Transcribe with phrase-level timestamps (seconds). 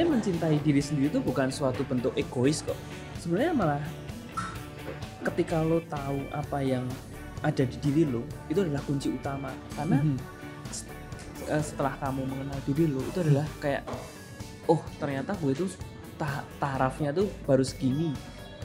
[0.00, 2.76] sebenarnya mencintai diri sendiri itu bukan suatu bentuk egois kok.
[3.20, 3.82] Sebenarnya malah
[5.20, 6.88] ketika lo tahu apa yang
[7.40, 9.52] ada di diri lo itu adalah kunci utama.
[9.76, 10.16] Karena Mhm.
[11.46, 13.84] eh, setelah kamu mengenal diri lo itu adalah kayak
[14.64, 15.68] oh ternyata gue itu
[16.16, 18.16] ta- tarafnya tuh baru segini.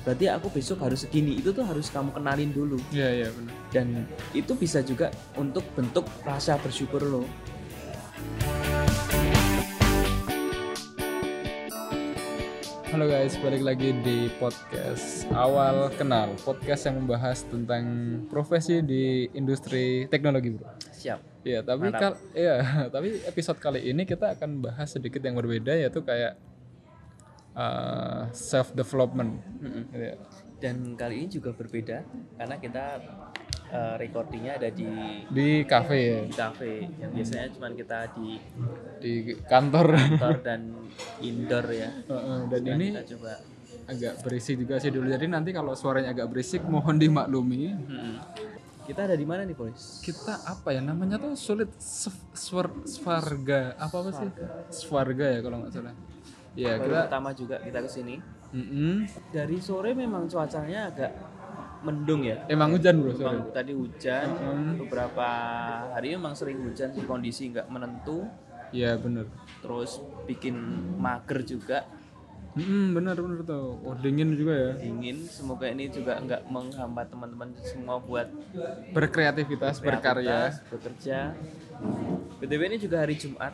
[0.07, 1.35] Berarti aku besok harus segini.
[1.35, 2.79] Itu tuh harus kamu kenalin dulu.
[2.95, 3.53] Iya iya benar.
[3.75, 7.27] dan itu bisa juga untuk bentuk rasa bersyukur lo
[12.95, 17.83] Halo guys, balik lagi di podcast Awal Kenal, podcast yang membahas tentang
[18.31, 20.79] profesi di industri teknologi, Bro.
[20.95, 22.55] siap Iya, tapi kal iya,
[22.95, 26.39] tapi episode kali ini kita akan bahas sedikit yang berbeda yaitu kayak
[28.31, 29.43] self development.
[29.59, 29.91] Mm-mm.
[29.91, 30.15] Iya.
[30.63, 31.99] dan kali ini juga berbeda
[32.39, 32.83] karena kita
[33.67, 34.87] eh, recordingnya ada di
[35.25, 38.37] Di cafe ya, di cafe yang biasanya cuma kita di
[38.97, 39.87] di kantor.
[39.93, 40.61] kantor dan
[41.19, 43.33] indoor ya Heeh, Dan Sekarang ini kita coba
[43.85, 45.05] agak berisik juga sih dulu.
[45.05, 47.69] Jadi nanti kalau suaranya agak berisik mohon dimaklumi.
[47.71, 48.15] Mm-mm.
[48.83, 51.73] kita ada di mana nih boys Kita apa ya namanya tuh sulit
[52.31, 54.29] swar swarga apa apa sih?
[54.69, 55.93] Swarga ya kalau nggak salah.
[56.53, 58.15] Ya kita pertama juga kita ke sini
[58.47, 59.03] Mm-mm.
[59.29, 61.11] dari sore memang cuacanya agak
[61.85, 63.37] mendung ya emang hujan bro sorry.
[63.51, 64.73] Tadi hujan Hmm.
[64.81, 65.27] beberapa
[65.93, 68.25] hari memang sering hujan sih kondisi nggak menentu
[68.71, 69.29] Iya bener.
[69.61, 70.57] terus bikin
[70.97, 71.85] mager juga
[72.55, 73.75] Mm-mm, bener bener tuh.
[73.77, 74.71] Oh dingin juga ya.
[74.79, 78.31] dingin semoga ini juga nggak menghambat teman-teman semua buat
[78.89, 80.55] Berkreativitas, berkarya.
[80.65, 81.35] bekerja
[82.35, 83.51] btw ini juga hari Jumat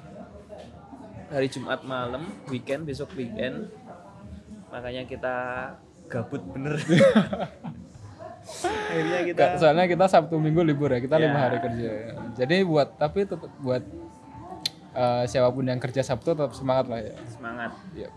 [1.27, 3.73] hari Jumat malam weekend besok weekend
[4.67, 5.35] makanya kita
[6.05, 6.77] gabut bener
[8.43, 11.23] akhirnya kita Soalnya kita Sabtu Minggu libur ya, kita Ya.
[11.25, 11.89] lima hari kerja.
[12.35, 13.83] Jadi buat tapi tetap buat
[14.91, 17.15] eh, siapa pun yang kerja Sabtu tetap semangat lah ya.
[17.27, 18.09] semangat Iya.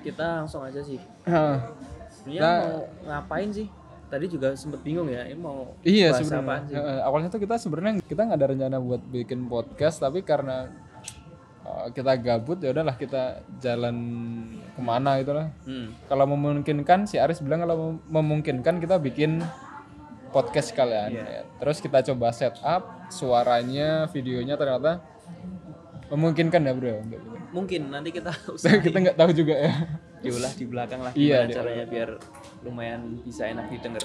[0.00, 1.74] kita langsung aja sih Hah,
[2.08, 2.58] sebenarnya Nah.
[2.62, 3.66] mau ngapain sih
[4.06, 7.02] tadi juga sempet bingung ya ini mau iya bahas sebenarnya.
[7.02, 10.70] awalnya tuh kita sebenarnya kita nggak ada rencana buat bikin podcast, tapi karena
[11.88, 13.22] kita gabut ya udahlah kita
[13.58, 13.96] jalan
[14.72, 15.48] ke mana gitu lah.
[15.64, 16.06] hmm.
[16.06, 19.40] Kalau memungkinkan si Aris bilang kalau mem- memungkinkan kita bikin
[20.28, 21.14] podcast kalian.
[21.14, 21.24] Iya.
[21.24, 21.42] ya.
[21.58, 25.00] Terus kita coba setup suaranya, videonya ternyata
[26.08, 26.94] memungkinkan ya bro.
[27.04, 27.28] Gitu.
[27.48, 29.72] mungkin nanti kita usahain kita nggak tahu juga ya.
[30.20, 31.56] diolah di belakang lah Iya, gimana diolah.
[31.56, 32.10] caranya biar
[32.60, 34.04] lumayan bisa enak didengar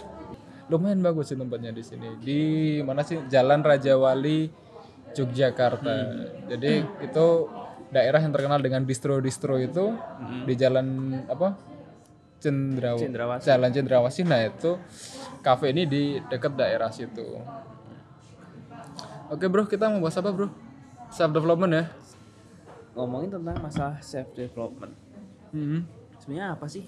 [0.72, 2.08] Lumayan bagus sih tempatnya di sini.
[2.24, 2.42] Di
[2.88, 4.48] mana sih Jalan Raja Wali
[5.12, 5.92] Yogyakarta.
[5.92, 6.48] Hmm.
[6.48, 6.72] Jadi
[7.04, 7.28] itu
[7.94, 10.44] daerah yang terkenal dengan distro-distro itu Hmm.
[10.44, 10.88] di jalan
[11.26, 11.54] apa?
[12.42, 13.00] Cendrawa.
[13.00, 13.46] Cendrawasih.
[13.46, 14.24] Jalan Cendrawasih.
[14.26, 14.76] Nah, itu
[15.40, 17.40] kafe ini di dekat daerah situ.
[19.30, 20.52] Oke, Bro, kita mau bahas apa, Bro?
[21.08, 21.86] Self development ya.
[22.94, 24.94] ngomongin tentang masalah self development
[25.50, 25.82] Mhm.
[26.14, 26.86] sebenarnya apa sih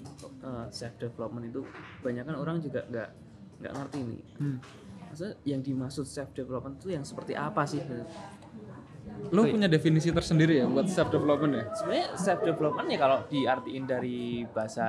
[0.70, 1.66] self development itu
[1.98, 3.08] kebanyakan orang juga nggak
[3.58, 4.58] nggak ngerti nih Hmm.
[5.02, 7.82] maksudnya yang dimaksud self development itu yang seperti apa sih
[9.26, 11.64] Lo punya definisi tersendiri ya buat self development ya?
[11.74, 14.86] sebenarnya self development ya kalau diartiin dari bahasa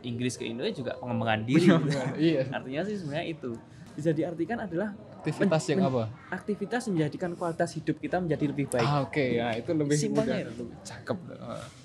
[0.00, 1.90] Inggris ke Indonesia juga pengembangan diri gitu.
[2.16, 2.42] iya.
[2.48, 3.50] artinya sih sebenarnya itu
[3.92, 4.90] bisa diartikan adalah
[5.20, 6.04] Aktivitas yang apa?
[6.28, 10.52] aktivitas menjadikan kualitas hidup kita menjadi lebih baik Ah, Oke, ya itu lebih Simpelnya mudah.
[10.52, 10.64] itu.
[10.82, 11.18] Cakep.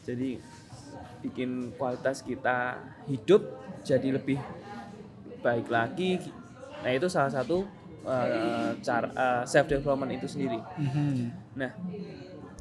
[0.03, 0.29] Jadi
[1.19, 3.43] bikin kualitas kita hidup
[3.81, 4.39] jadi lebih
[5.39, 6.19] baik lagi
[6.79, 7.67] nah itu salah satu
[8.03, 9.09] uh, cara
[9.43, 11.31] self development itu sendiri Mhm.
[11.55, 11.71] nah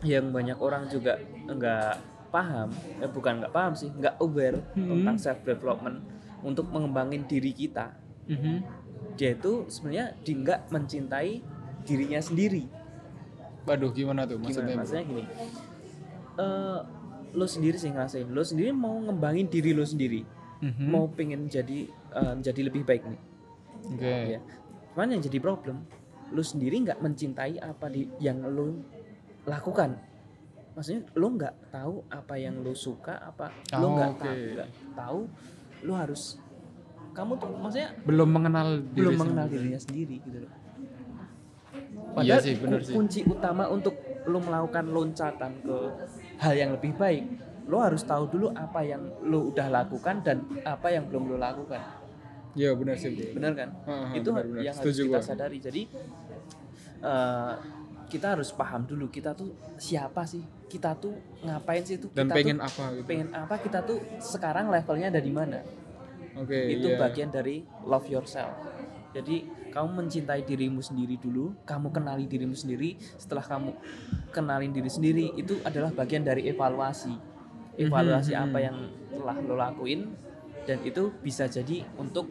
[0.01, 1.95] yang banyak orang juga nggak
[2.29, 2.69] paham
[2.99, 4.89] eh bukan nggak paham sih nggak aware Hmm.
[4.93, 6.05] tentang self development
[6.41, 7.95] untuk mengembangin diri kita
[8.27, 8.63] Mhm.
[9.15, 11.33] dia itu sebenarnya di nggak mencintai
[11.83, 12.69] dirinya sendiri
[13.65, 14.77] Waduh, gimana tuh gimana maksudnya?
[14.77, 15.23] maksudnya gini
[16.39, 16.79] eh
[17.31, 20.25] lo sendiri sih ngerasain lo sendiri mau ngembangin diri lo sendiri
[20.59, 20.87] Mhm.
[20.87, 23.21] mau pengen jadi eh, menjadi lebih baik nih
[23.89, 24.15] Oke.
[24.29, 24.41] ya
[24.99, 25.87] cuman yang jadi problem
[26.29, 28.83] lo sendiri nggak mencintai apa di yang lo
[29.47, 29.95] lakukan
[30.75, 33.47] maksudnya lo nggak tahu apa yang lo suka apa
[33.79, 34.27] Oh, nggak oke.
[34.27, 34.43] tahu
[34.99, 35.21] tahu
[35.87, 36.43] lo harus
[37.15, 39.63] kamu tuh maksudnya Belum mengenal diri belum mengenal sendiri.
[39.63, 40.53] dirinya sendiri gitu loh
[42.19, 42.95] Iya Padahal sih, bener ku- sih.
[42.99, 43.95] kunci utama untuk
[44.27, 45.77] lo melakukan loncatan ke
[46.37, 47.23] hal yang lebih baik,
[47.65, 51.79] lo harus tahu dulu apa yang lo udah lakukan dan apa yang belum lo lakukan.
[52.59, 53.39] Iya, benar sih, Bro.
[53.39, 53.71] Bener kan?
[53.87, 54.63] Heeh, Itu benar-benar.
[54.67, 55.23] yang harus Setuju kita gua.
[55.23, 55.59] sadari.
[55.63, 55.83] Jadi
[57.03, 57.55] eh,
[58.09, 60.43] kita harus paham dulu kita tuh siapa sih?
[60.67, 61.15] Kita tuh
[61.45, 62.11] ngapain sih tuh?
[62.11, 63.07] Dan kita pengen tuh apa gitu.
[63.07, 63.55] pengen apa?
[63.57, 65.63] Kita tuh sekarang levelnya ada di mana?
[66.35, 66.99] Oke, itu iya.
[66.99, 68.55] bagian dari love yourself.
[69.11, 73.71] Jadi kamu mencintai dirimu sendiri dulu kamu kenali dirimu sendiri setelah kamu
[74.33, 77.13] kenalin diri sendiri itu adalah bagian dari evaluasi
[77.77, 78.65] evaluasi Mhm, apa mhm.
[78.65, 78.77] yang
[79.13, 80.01] telah lo lakuin
[80.65, 82.27] dan itu bisa jadi untuk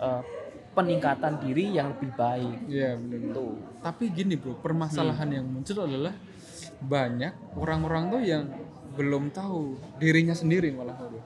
[0.00, 0.22] eh,
[0.70, 3.32] peningkatan diri yang lebih baik Iya benar.
[3.32, 5.36] tuh Tapi gini bro, permasalahan Hmm.
[5.36, 6.14] yang muncul adalah
[6.80, 8.44] banyak orang-orang tuh yang
[8.90, 9.60] belum tahu
[9.96, 11.20] dirinya sendiri malah bro.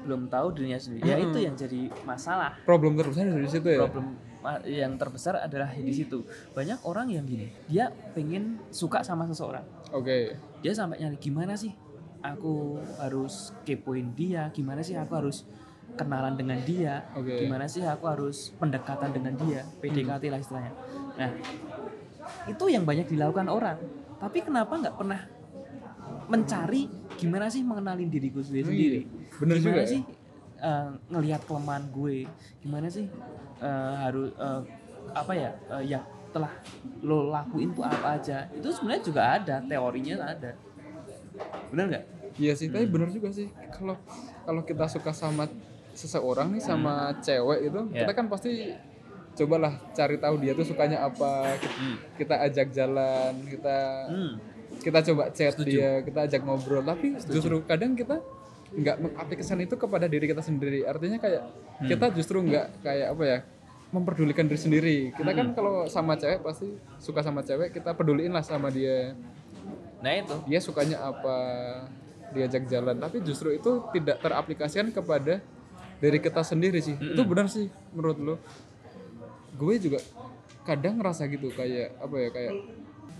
[0.00, 1.24] belum tahu dirinya sendiri ya Mhm.
[1.26, 3.80] itu yang jadi masalah Problem terbesar dari situ ya.
[3.80, 4.06] problem
[4.38, 9.60] ma- yang terbesar adalah di situ banyak orang yang gini dia pengen suka sama seseorang
[9.90, 10.40] Oke.
[10.58, 11.76] dia sampai nyari gimana sih
[12.18, 15.44] aku harus kepoin dia gimana sih aku harus
[16.00, 17.44] kenalan dengan dia Oke.
[17.44, 20.72] gimana sih aku harus pendekatan dengan dia PDKT lah istilahnya
[21.14, 21.30] nah
[22.48, 23.76] itu yang banyak dilakukan orang
[24.16, 25.20] tapi kenapa nggak pernah
[26.26, 29.08] mencari gimana sih mengenalin diriku sendiri Oh sendiri iya.
[29.36, 29.88] Bener gimana juga ya.
[29.88, 30.02] sih
[30.58, 32.16] eh, ngelihat kelemahan gue
[32.58, 33.06] gimana sih
[33.60, 34.60] eh, harus eh,
[35.12, 36.52] apa ya eh, yang telah
[37.02, 40.50] lo lakuin tuh apa aja itu sebenarnya juga ada teorinya ada
[41.68, 42.06] bener nggak
[42.38, 42.94] Iya sih, tapi Hmm.
[42.94, 43.50] benar juga sih.
[43.68, 43.98] Kalau
[44.46, 45.50] kalau kita suka sama
[45.92, 48.04] seseorang nih sama cewek itu, Ya.
[48.04, 48.72] kita kan pasti
[49.30, 51.54] cobalah cari tahu dia tuh sukanya apa.
[51.56, 51.70] Kita,
[52.16, 54.32] kita ajak jalan, kita Hmm.
[54.80, 55.70] kita coba chat Setuju.
[55.70, 56.82] dia, kita ajak ngobrol.
[56.82, 58.18] Tapi justru kadang kita
[58.70, 60.82] nggak mengaplikasikan itu kepada diri kita sendiri.
[60.84, 61.88] Artinya kayak Hmm.
[61.88, 63.38] kita justru nggak kayak apa ya
[63.90, 64.98] memperdulikan diri sendiri.
[65.10, 65.36] Kita Hmm.
[65.36, 69.14] kan kalau sama cewek pasti suka sama cewek, kita peduliin lah sama dia.
[70.00, 71.36] nah itu Dia sukanya apa,
[72.30, 72.96] diajak jalan.
[72.96, 75.44] Tapi justru itu tidak teraplikasikan kepada
[76.00, 76.96] diri kita sendiri sih.
[76.96, 78.34] Itu benar sih menurut lo.
[79.54, 80.00] Gue juga
[80.62, 82.52] kadang ngerasa gitu kayak apa ya kayak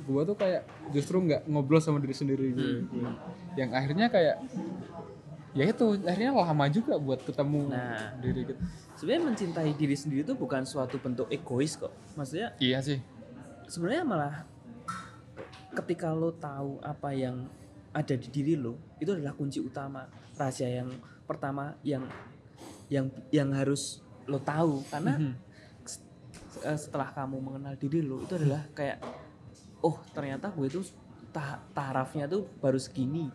[0.00, 2.70] gue tuh kayak justru nggak ngobrol sama diri sendiri gue.
[2.82, 3.10] gue.
[3.54, 4.36] Yang akhirnya kayak
[5.50, 8.14] ya itu akhirnya lama juga buat ketemu Nah.
[8.18, 8.60] diri kita.
[8.94, 13.02] sebenarnya mencintai diri sendiri itu bukan suatu bentuk egois kok maksudnya Iya sih.
[13.66, 14.34] sebenarnya malah
[15.72, 17.50] ketika lo tahu apa yang
[17.90, 20.94] ada di diri lo itu adalah kunci utama rahasia yang
[21.26, 22.06] pertama yang
[22.90, 24.82] yang yang harus lo tahu.
[24.86, 25.16] Karena
[25.86, 26.02] s-
[26.60, 28.98] eh, setelah kamu mengenal diri lo itu adalah kayak
[29.80, 30.82] oh ternyata gue itu
[31.30, 33.30] ta- tarafnya tuh baru segini.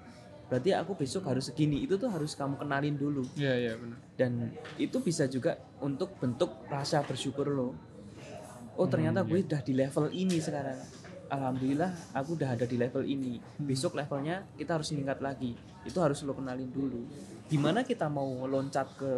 [0.45, 1.81] Berarti aku besok harus segini.
[1.81, 3.25] Itu tuh harus kamu kenalin dulu.
[3.33, 3.97] Iya iya benar.
[4.15, 4.31] dan
[4.77, 7.73] itu bisa juga untuk bentuk rasa bersyukur lo.
[8.75, 10.75] Oh ternyata gue udah di level ini sekarang
[11.29, 13.41] alhamdulillah aku udah ada di level ini.
[13.57, 15.51] Besok levelnya kita harus meningkat lagi.
[15.85, 17.05] Itu harus lo kenalin dulu.
[17.49, 19.11] Gimana kita mau loncat ke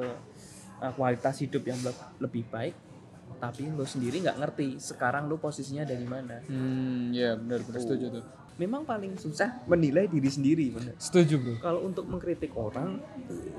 [0.83, 2.75] uh, kualitas hidup yang le- lebih baik
[3.37, 6.41] tapi lo sendiri nggak ngerti sekarang lo posisinya dari mana.
[6.47, 8.25] Hmm, iya benar benar setuju tuh.
[8.57, 11.53] Memang paling susah menilai diri sendiri bener Setuju bro.
[11.61, 12.97] kalau untuk mengkritik orang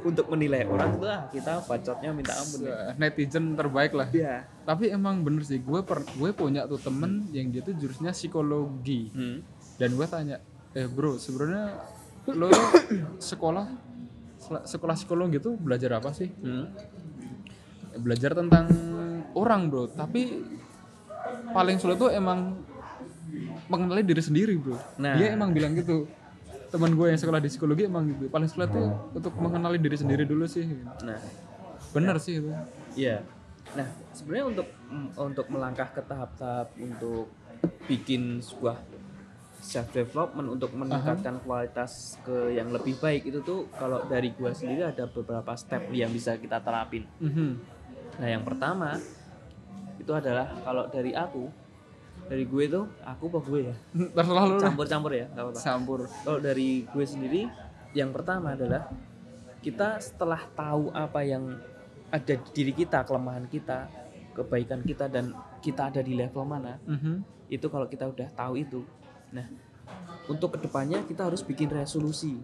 [0.03, 2.95] untuk menilai orang itu ah kita bacotnya minta ampun ya.
[2.99, 4.11] Netizen terbaik lah.
[4.11, 8.13] ya Tapi emang bener sih, gue per, gue punya tuh temen yang dia tuh jurusnya
[8.13, 9.09] psikologi.
[9.15, 9.39] hmm.
[9.79, 10.37] Dan gue tanya,
[10.75, 11.79] eh bro sebenarnya
[12.29, 12.51] lo
[13.23, 13.67] sekolah
[14.67, 16.29] sekolah psikologi tuh belajar apa sih?
[16.43, 16.69] Hmm.
[18.03, 18.67] Belajar tentang
[19.33, 19.89] orang bro.
[19.89, 20.43] Tapi
[21.55, 22.61] paling sulit tuh emang
[23.69, 24.77] mengenali diri sendiri bro.
[24.99, 25.15] Nah.
[25.17, 26.09] Dia emang bilang gitu.
[26.69, 28.29] Teman gue yang sekolah di psikologi emang gitu.
[28.29, 30.65] Paling sulit tuh untuk mengenali diri sendiri dulu sih.
[31.05, 31.21] Nah,
[31.93, 32.53] Bener sih itu.
[32.93, 33.25] iya.
[33.77, 37.29] Nah, sebenarnya untuk mm, untuk melangkah ke tahap-tahap untuk
[37.89, 38.77] bikin sebuah
[39.59, 44.87] self development untuk meningkatkan kualitas ke yang lebih baik itu tuh kalau dari gua sendiri
[44.87, 47.05] ada beberapa step yang bisa kita terapin.
[47.21, 47.51] Mhm.
[48.21, 48.97] Nah, yang pertama
[49.99, 51.49] itu adalah kalau dari aku
[52.29, 53.75] dari gue tuh aku apa gue ya
[54.15, 54.63] Terserah lu lah.
[54.63, 55.99] campur-campur ya nggak apa-apa Campur.
[56.23, 57.43] kalau dari gue sendiri
[57.93, 58.87] yang pertama adalah
[59.59, 61.57] kita setelah tahu apa yang
[62.09, 63.89] ada di diri kita kelemahan kita
[64.33, 67.25] kebaikan kita dan kita ada di level mana Mhm.
[67.49, 68.81] itu kalau kita udah tahu itu
[69.31, 69.45] nah
[70.27, 72.37] untuk ke depannya kita harus bikin resolusi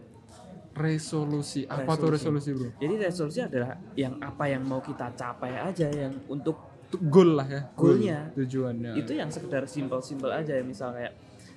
[0.75, 1.63] Resolusi.
[1.65, 2.51] Apa tuh Resolusi.
[2.51, 2.69] resolusi, Bro?
[2.83, 6.59] jadi resolusi adalah yang apa yang mau kita capai aja yang untuk
[6.99, 7.63] goal lah ya.
[7.75, 8.19] goal, Goalnya.
[8.35, 8.93] Tujuannya.
[8.99, 11.15] itu yang sekedar simpel-simpel aja ya misal kayak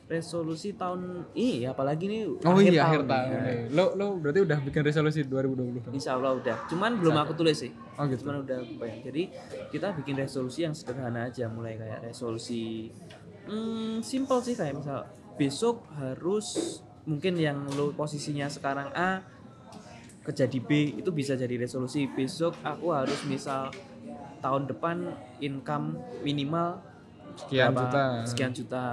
[0.07, 3.39] resolusi tahun ini apalagi nih Oh iya akhir tahun.
[3.43, 3.59] Nih.
[3.75, 5.91] Lo lo berarti udah bikin resolusi 2020.
[5.91, 6.57] Insya Allah udah.
[6.71, 7.71] Cuman belum aku tulis sih.
[7.99, 8.23] Oh gitu.
[8.23, 9.03] Cuman udah bayang.
[9.03, 9.23] Jadi
[9.67, 11.51] kita bikin resolusi yang sederhana aja.
[11.51, 12.87] Mulai kayak resolusi
[13.51, 15.03] hmm, simple sih kayak misal
[15.35, 19.23] besok harus mungkin yang lo posisinya sekarang A
[20.23, 22.07] kerja di B itu bisa jadi resolusi.
[22.07, 23.71] Besok aku harus misal
[24.47, 24.97] tahun depan
[25.43, 26.79] income minimal
[27.35, 28.03] Sekian berapa, juta.
[28.23, 28.85] sekian juta.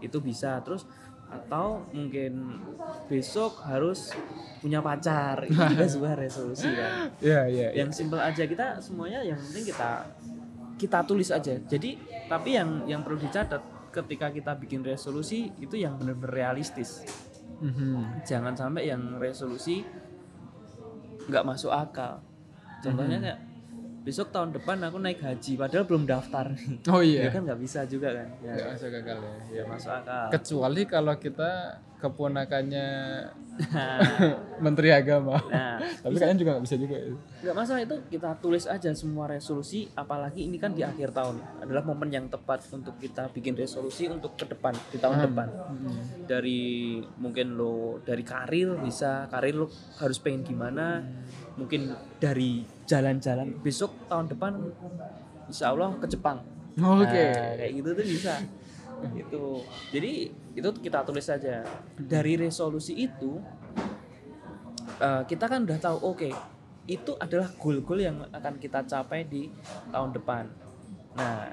[0.00, 0.58] Itu bisa.
[0.64, 0.88] Terus
[1.28, 2.62] atau mungkin
[3.06, 4.16] besok harus
[4.64, 5.44] punya pacar.
[5.44, 7.12] Itu juga sebuah resolusi kan?
[7.20, 7.68] Iya iya.
[7.76, 7.84] iya.
[7.84, 8.48] yang simpel aja.
[8.48, 10.08] Kita semuanya yang penting kita
[10.80, 11.54] kita tulis aja.
[11.54, 13.60] Jadi tapi yang yang perlu dicatat
[13.92, 17.04] ketika kita bikin resolusi itu yang benar-benar realistis.
[17.54, 18.26] Mhm.
[18.26, 19.86] jangan sampai yang resolusi
[21.30, 22.18] nggak masuk akal.
[22.82, 23.40] Contohnya kayak
[24.04, 26.52] besok tahun depan aku naik haji padahal belum daftar.
[26.92, 28.28] Oh ya iya kan nggak bisa juga kan?
[28.44, 29.34] Ya, nggak masuk akal ya.
[29.48, 30.26] Ya masuk akal.
[30.28, 31.50] Kecuali kalau kita
[32.04, 32.88] keponakannya
[34.64, 35.40] menteri agama.
[35.48, 35.80] Nah.
[35.80, 37.16] Tapi kalian juga nggak bisa juga ya.
[37.16, 41.40] nggak masalah itu kita tulis aja semua resolusi apalagi ini kan di akhir tahun.
[41.64, 45.48] Adalah momen yang tepat untuk kita bikin resolusi untuk ke depan di tahun depan.
[46.28, 51.00] Dari mungkin lo dari karir bisa karir lo harus pengen gimana
[51.54, 53.54] mungkin dari jalan-jalan.
[53.62, 54.52] Besok tahun depan
[55.48, 56.42] insya Allah ke Jepang.
[56.74, 57.06] Oke.
[57.06, 58.34] Nah, kayak gitu tuh bisa.
[59.14, 59.42] Itu
[59.94, 60.12] jadi
[60.54, 61.62] itu kita tulis saja.
[61.98, 63.38] Dari resolusi itu
[64.98, 66.30] eh, kita kan udah tahu oke
[66.84, 69.48] itu adalah goal-goal yang akan kita capai di
[69.88, 70.44] tahun depan.
[71.16, 71.48] Nah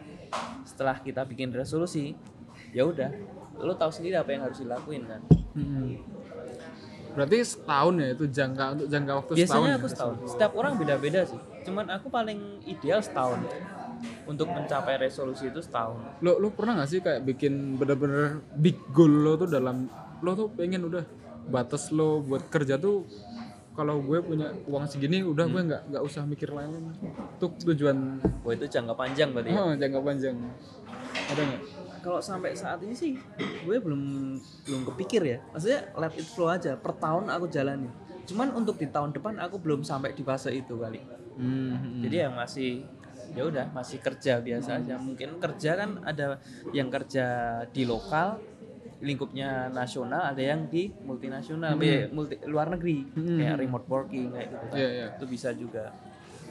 [0.68, 2.16] setelah kita bikin resolusi
[2.72, 3.12] ya udah
[3.62, 5.22] lo tahu sendiri apa yang harus dilakuin kan?
[5.56, 6.21] Mhm.
[7.12, 9.78] Berarti setahun ya itu jangka untuk jangka waktu setahun biasanya ya?
[9.78, 10.16] aku setahun.
[10.32, 11.40] Setiap orang beda-beda sih.
[11.68, 13.40] Cuman aku paling ideal setahun.
[14.26, 16.00] Untuk mencapai resolusi itu setahun.
[16.26, 19.86] Lo lo pernah gak sih kayak bikin bener-bener big goal lo tuh dalam
[20.24, 21.04] lo tuh pengen udah
[21.52, 23.06] batas lo buat kerja tuh
[23.72, 26.92] kalau gue punya uang segini udah gue nggak nggak usah mikir lain.
[27.40, 29.60] Tuh tujuan Wah itu jangka panjang berarti ya?
[29.64, 30.36] oh, jangka panjang.
[31.32, 31.62] Ada nggak
[32.02, 34.02] Kalau sampai saat ini sih gue belum
[34.66, 35.38] belum kepikir ya.
[35.54, 36.74] Maksudnya let it flow aja.
[36.74, 37.90] Per tahun aku jalani.
[38.26, 40.98] Cuman untuk di tahun depan aku belum sampai di fase itu kali.
[41.38, 42.86] Hmm, Jadi yang masih
[43.32, 44.98] ya udah masih kerja biasa aja.
[44.98, 46.42] Mungkin kerja kan ada
[46.72, 47.26] yang kerja
[47.70, 48.42] di lokal
[49.02, 54.58] lingkupnya nasional, ada yang di multinasional, eh, multi luar negeri kayak remote working kayak gitu.
[54.62, 54.78] kan.
[54.78, 55.06] Iya, iya.
[55.18, 55.94] Itu bisa juga.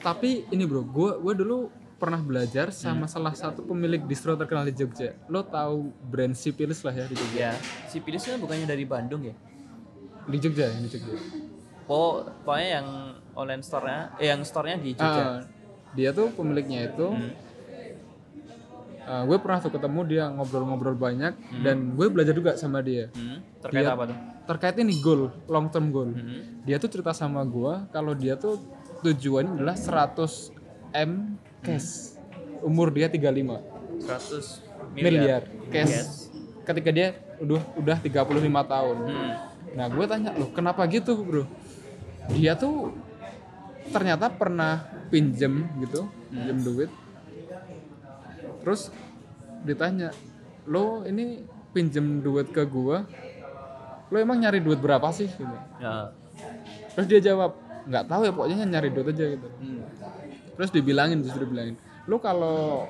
[0.00, 1.68] tapi ini bro gue gue dulu
[2.00, 6.92] pernah belajar sama salah satu pemilik distro terkenal di Jogja lo tahu brand Sipilis lah
[6.92, 7.52] ya di Jogja Ya,
[7.84, 9.36] si Pilis kan bukannya dari Bandung ya?
[10.22, 11.12] di Jogja di Jogja
[11.84, 12.88] Oh, pokoknya yang
[13.32, 15.22] online store-nya, eh, yang store-nya di Jogja.
[15.28, 15.38] Ah,
[15.90, 17.34] dia tuh pemiliknya itu Hmm.
[19.02, 23.42] uh, gue pernah tuh ketemu dia ngobrol-ngobrol banyak dan gue belajar juga sama dia Hmm,
[23.58, 24.18] terkait Dia- apa tuh?
[24.46, 26.62] terkait ini goal long term goal Hmm.
[26.62, 28.62] dia tuh cerita sama gue kalau dia tuh
[29.00, 30.54] tujuannya adalah 100
[30.92, 32.16] m cash
[32.60, 33.24] umur dia 35
[34.00, 35.90] 100 miliar, miliar, cash.
[35.90, 36.12] Cash.
[36.64, 38.12] ketika dia udah udah 35
[38.66, 39.32] tahun Hmm.
[39.70, 41.44] nah gue tanya loh kenapa gitu bro
[42.30, 42.92] dia tuh
[43.88, 46.90] ternyata pernah pinjem gitu pinjem duit
[48.60, 48.92] terus
[49.62, 50.12] ditanya
[50.64, 53.08] lo ini pinjem duit ke gua
[54.10, 55.56] lo emang nyari duit berapa sih gitu.
[55.78, 56.10] Ya.
[56.92, 57.54] terus dia jawab
[57.86, 59.80] nggak tahu ya pokoknya nyari duit aja gitu Hmm.
[60.52, 62.88] Terus dibilangin justru dibilangin lo kalau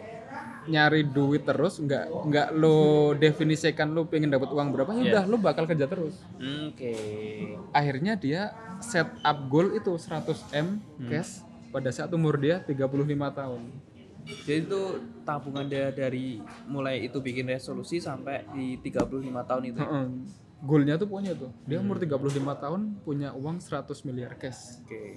[0.62, 2.78] nyari duit terus nggak nggak lo
[3.14, 5.04] definisikan lo pengen dapat uang berapa ya Iya.
[5.10, 6.92] udah lo bakal kerja terus Hmm, Oke.
[7.70, 12.86] akhirnya dia set up goal itu 100 m cash pada saat umur dia 35
[13.32, 13.62] tahun
[14.20, 14.80] Jadi itu
[15.22, 19.80] tabungan dia dari mulai itu bikin resolusi sampai di 35 tahun itu.
[19.80, 20.06] Heeh.
[20.60, 22.20] goalnya tuh pokoknya tuh dia umur 35
[22.54, 25.16] tahun punya uang 100 miliar cash Oke.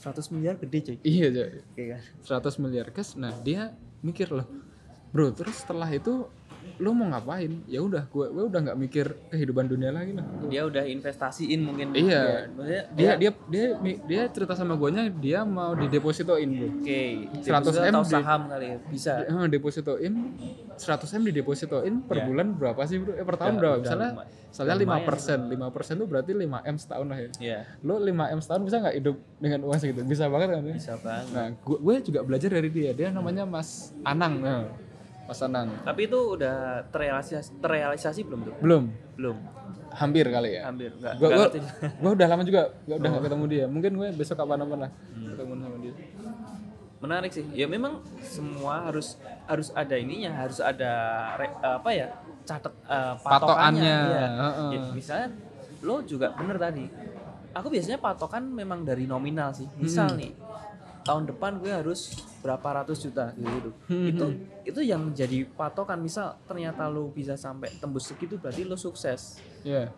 [0.00, 0.96] 100 miliar gede cuy.
[1.04, 2.00] iya jadi Oke kan.
[2.24, 4.48] 100 miliar cash nah dia mikir loh
[5.12, 6.24] bro terus setelah itu
[6.76, 10.64] lo mau ngapain ya udah gue gue udah nggak mikir kehidupan dunia lagi lah Dia
[10.64, 11.92] udah investasiin mungkin.
[11.92, 12.20] Iya.
[12.20, 13.66] Ya, maksudnya dia dia dia
[14.00, 18.40] dia cerita sama guanya dia mau didepositoin bro Oke, 100 deposito M atau di- saham
[18.48, 18.78] kali ya.
[18.88, 19.12] Bisa.
[19.22, 20.12] Eh, depositoin
[20.74, 22.24] 100 m didepositoin per Ya.
[22.24, 23.12] bulan berapa sih bro?
[23.12, 23.76] Eh, per tahun Ya, berapa?
[23.78, 24.10] Misalnya,
[24.48, 27.28] misalnya udah 5 lumayan persen, 5 persen tuh berarti 5 m setahun lah ya.
[27.38, 30.00] Iya, Lo 5 m setahun bisa nggak hidup dengan uang segitu?
[30.02, 30.62] Bisa banget kan?
[30.62, 30.74] ya?
[30.74, 31.26] bisa banget.
[31.30, 32.90] Nah, gue, gue juga belajar dari dia.
[32.90, 34.40] Dia namanya Mas Anang.
[34.40, 34.64] Nah,
[35.30, 35.70] Mas Anang.
[35.80, 36.56] Tapi itu udah
[36.90, 38.54] terrealisasi, terrealisasi belum tuh?
[38.58, 38.84] Belum,
[39.14, 39.36] Belum.
[39.92, 40.66] hampir kali ya.
[40.66, 41.14] Hampir enggak.
[41.16, 41.58] Gue ngerti.
[42.02, 43.12] gue udah lama juga gak, udah Oh.
[43.12, 43.64] nggak ketemu dia.
[43.66, 45.26] Mungkin gue besok kapan-kapan lah Hmm.
[45.30, 45.94] ketemu sama dia.
[47.00, 47.44] Menarik sih.
[47.52, 50.92] Ya memang semua harus harus ada ininya, harus ada
[51.36, 52.08] re- apa ya?
[52.40, 53.96] catat eh, Patokannya, patokannya.
[54.02, 54.26] Iya.
[54.26, 54.70] heeh.
[54.72, 55.28] Ya, misalnya
[55.80, 56.84] lo juga bener tadi.
[57.50, 59.70] Aku biasanya patokan memang dari nominal sih.
[59.76, 60.34] Misal nih
[61.00, 63.70] tahun depan gue harus berapa ratus juta gitu.
[63.88, 64.26] Hmm, Itu
[64.64, 66.00] itu yang menjadi patokan.
[66.00, 69.40] Misal ternyata lo bisa sampai tembus segitu berarti lo sukses.
[69.64, 69.88] Iya.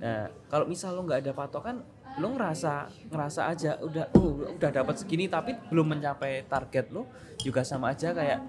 [0.00, 1.80] Nah, kalau misal lo nggak ada patokan,
[2.20, 7.10] lo ngerasa ngerasa aja udah oh udah dapat segini tapi belum mencapai target lo
[7.42, 8.40] juga sama aja kayak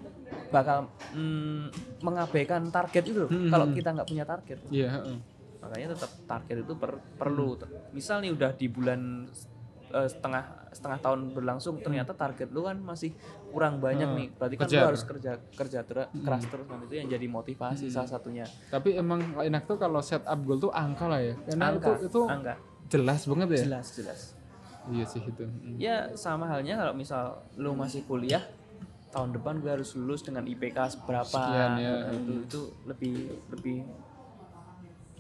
[0.50, 1.70] bakal mm,
[2.02, 3.30] mengabaikan target itu loh.
[3.30, 3.76] Hmm, Kalau hmm.
[3.76, 5.18] kita nggak punya target, Iya, heeh.
[5.62, 7.58] makanya tetap target itu per- perlu.
[7.92, 9.26] Misal nih udah di bulan
[9.96, 13.16] eh, setengah setengah tahun berlangsung ternyata target lu kan masih
[13.48, 16.94] kurang banyak Hmm, nih berarti kan lu harus kerja kerja ter- keras terus kan itu
[16.94, 21.24] yang jadi motivasi salah satunya Tapi emang enak tuh kalau setup goal tuh angka lah
[21.24, 21.34] ya.
[21.40, 22.54] Karena angka itu itu angka
[22.86, 23.60] jelas banget ya.
[23.64, 24.22] jelas jelas
[24.86, 25.42] Iya sih itu.
[25.42, 25.76] Mm.
[25.80, 27.24] ya sama halnya kalau misal
[27.56, 28.44] lu masih kuliah
[29.10, 31.94] tahun depan gue harus lulus dengan IPK seberapa Sekian, ya.
[32.12, 33.16] Itu itu lebih
[33.50, 33.78] lebih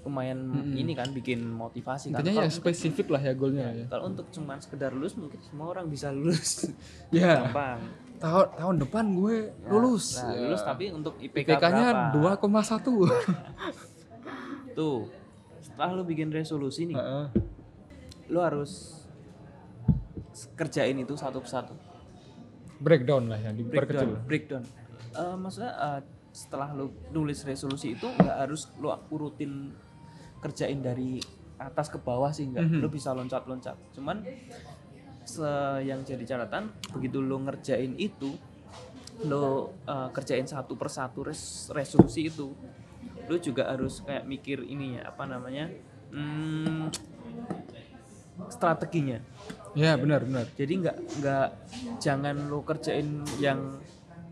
[0.05, 0.37] lumayan
[0.71, 3.85] ini kan bikin motivasi kan Intinya ya Kalau- spesifik lah ya goalnya ya.
[3.87, 6.69] kalau untuk cuman sekedar lulus mungkin semua orang bisa lulus
[7.11, 7.41] Ya.
[7.43, 7.81] gampang
[8.15, 9.35] Tahun tahun depan gue
[9.65, 10.15] lulus.
[10.17, 10.39] nah, Ya.
[10.45, 13.09] lulus tapi untuk IPK, IPK-nya berapa 2,1.
[14.77, 15.09] tuh
[15.59, 17.25] setelah lu bikin resolusi nih Heeh.
[18.27, 19.03] lu harus
[20.53, 21.73] kerjain itu satu persatu
[22.75, 23.71] Breakdown lah ya, breakdown
[24.11, 24.11] diperkecil.
[24.23, 24.63] breakdown
[25.11, 29.71] Eh, maksudnya eh, setelah lu nulis resolusi itu nggak harus lu urutin
[30.45, 31.17] kerjain dari
[31.57, 33.73] atas ke bawah sih nggak lu bisa loncat-loncat.
[33.97, 34.21] Cuman
[35.25, 38.37] se- yang jadi catatan begitu lu ngerjain itu
[39.25, 42.53] lu eh, kerjain satu persatu res- resolusi itu
[43.25, 45.65] lu juga harus kayak mikir ini ya apa namanya
[46.13, 46.93] hmm,
[48.51, 49.17] strateginya.
[49.75, 50.45] Ya benar benar.
[50.55, 51.47] jadi nggak nggak
[51.99, 53.81] jangan lo kerjain yang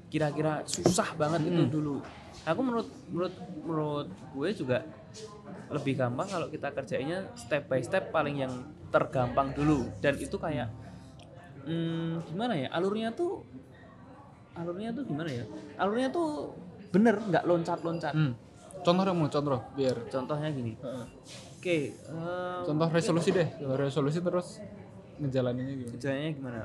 [0.08, 2.00] kira-kira susah banget itu dulu.
[2.46, 3.34] Aku menurut menurut
[3.66, 4.78] menurut gue juga
[5.70, 8.54] lebih gampang kalau kita kerjainnya step by step paling yang
[8.94, 10.70] tergampang dulu dan itu kayak
[11.66, 13.42] hmm, gimana ya alurnya tuh
[14.54, 15.46] alurnya tuh gimana ya
[15.82, 16.54] alurnya tuh
[16.94, 18.34] bener nggak loncat-loncat Hmm.
[18.84, 19.96] Contoh dong, contoh biar.
[20.12, 21.06] contohnya gini Heeh.
[21.56, 23.48] oke eh, Contoh resolusi deh,
[23.80, 24.60] resolusi terus
[25.24, 25.98] ngejalaninnya gimana?
[26.04, 26.60] Caranya gimana?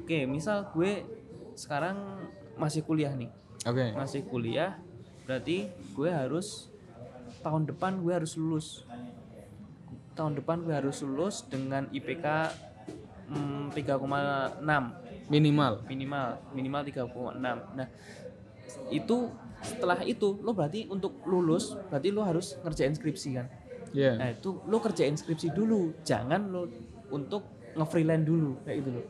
[0.00, 1.04] Oke, misal gue
[1.52, 2.24] sekarang
[2.56, 3.28] masih kuliah nih.
[3.68, 3.92] Oke.
[3.92, 4.80] Masih kuliah,
[5.28, 6.72] berarti gue harus
[7.44, 8.88] tahun depan gue harus lulus.
[10.16, 12.26] Tahun depan gue harus lulus dengan IPK
[13.28, 15.72] mm, 3,6 Minimal.
[15.88, 17.40] minimal, minimal 3,6.
[17.40, 17.88] Nah,
[18.92, 19.16] itu
[19.64, 23.46] setelah itu lo berarti untuk lulus berarti lo harus ngerjain skripsi kan.
[23.96, 24.12] Iya.
[24.20, 26.68] Nah itu lo kerjain skripsi dulu, jangan lo
[27.08, 29.06] untuk nge-freelance dulu kayak gitu loh.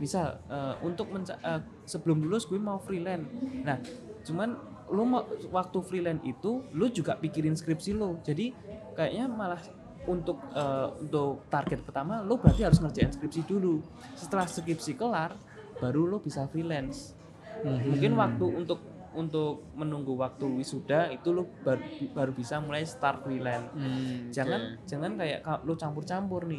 [0.00, 3.28] Misal eh, untuk menca- eh, sebelum lulus gue mau freelance.
[3.60, 3.76] Nah
[4.24, 4.56] cuman
[4.92, 8.20] mau waktu freelance itu lo juga pikirin skripsi lo.
[8.20, 8.52] Jadi
[8.92, 9.60] kayaknya malah
[10.04, 13.80] untuk eh, untuk target pertama lo berarti harus ngerjain skripsi dulu.
[14.12, 15.32] Setelah skripsi kelar
[15.80, 17.16] baru lo bisa freelance.
[17.64, 18.80] Mungkin waktu untuk
[19.14, 21.80] untuk menunggu waktu wisuda itu lo baru,
[22.12, 26.58] baru bisa mulai start freelance Hmm, jangan jangan kayak ka- lo campur-campur nih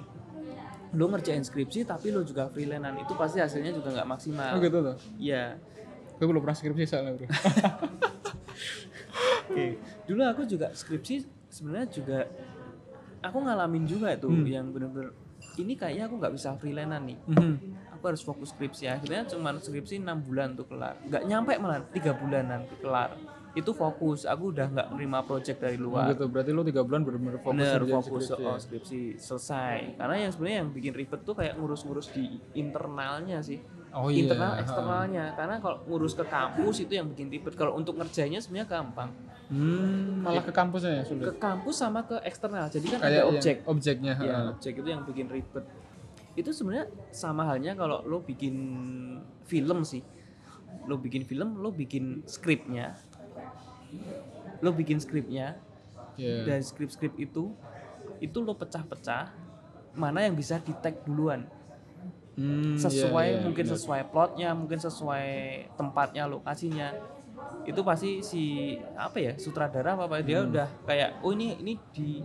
[0.95, 4.77] lo ngerjain skripsi tapi lo juga freelancean itu pasti hasilnya juga nggak maksimal Oh gitu
[4.79, 4.95] tuh.
[5.19, 5.59] iya
[6.15, 7.27] Gue belum pernah skripsi soalnya bro.
[9.51, 9.65] oke.
[10.07, 12.19] Dulu aku juga skripsi sebenarnya juga
[13.23, 15.15] aku ngalamin juga itu yang bener-bener
[15.55, 17.17] ini kayaknya aku nggak bisa freelancean nih.
[17.31, 17.55] Mhm.
[17.95, 18.91] aku harus fokus skripsi.
[18.91, 20.99] Akhirnya cuma skripsi enam bulan tuh kelar.
[21.07, 23.15] Nggak nyampe malah tiga bulanan kelar.
[23.55, 24.27] Itu fokus.
[24.27, 26.11] Aku udah nggak nerima project dari luar.
[26.11, 26.27] Gitu.
[26.27, 28.45] Berarti lu tiga bulan benar-benar fokus bener fokus skripsi.
[28.45, 29.77] oh, skripsi selesai.
[29.95, 33.63] Karena yang sebenarnya yang bikin ribet tuh kayak ngurus-ngurus di internalnya sih
[33.95, 34.27] Oh iya.
[34.27, 35.25] internal eksternalnya.
[35.39, 37.55] Karena kalau ngurus ke kampus itu yang bikin ribet.
[37.55, 39.09] Kalau untuk ngerjainnya sebenarnya gampang.
[39.45, 41.25] Hmm, malah ke kampusnya ya ke sulit.
[41.37, 42.67] kampus sama ke eksternal.
[42.67, 43.55] Jadi kan Kayak ada objek.
[43.63, 44.13] objeknya.
[44.19, 45.65] ya objek itu yang bikin ribet.
[46.35, 48.55] Itu sebenarnya sama halnya kalau lo bikin
[49.47, 50.03] film sih.
[50.89, 52.99] Lo bikin film lo bikin skripnya.
[54.59, 55.55] Lo bikin skripnya.
[56.15, 56.47] Iya.
[56.47, 57.51] dari skrip-skrip itu
[58.23, 59.35] itu lo pecah-pecah
[59.99, 61.43] mana yang bisa di tag duluan
[62.35, 63.73] Hmm, sesuai iya, mungkin benar.
[63.73, 65.27] sesuai plotnya mungkin sesuai
[65.73, 66.91] tempatnya lokasinya
[67.63, 68.43] itu pasti si
[68.93, 70.51] apa ya sutradara apa apa dia Hmm.
[70.51, 72.19] udah kayak oh ini ini di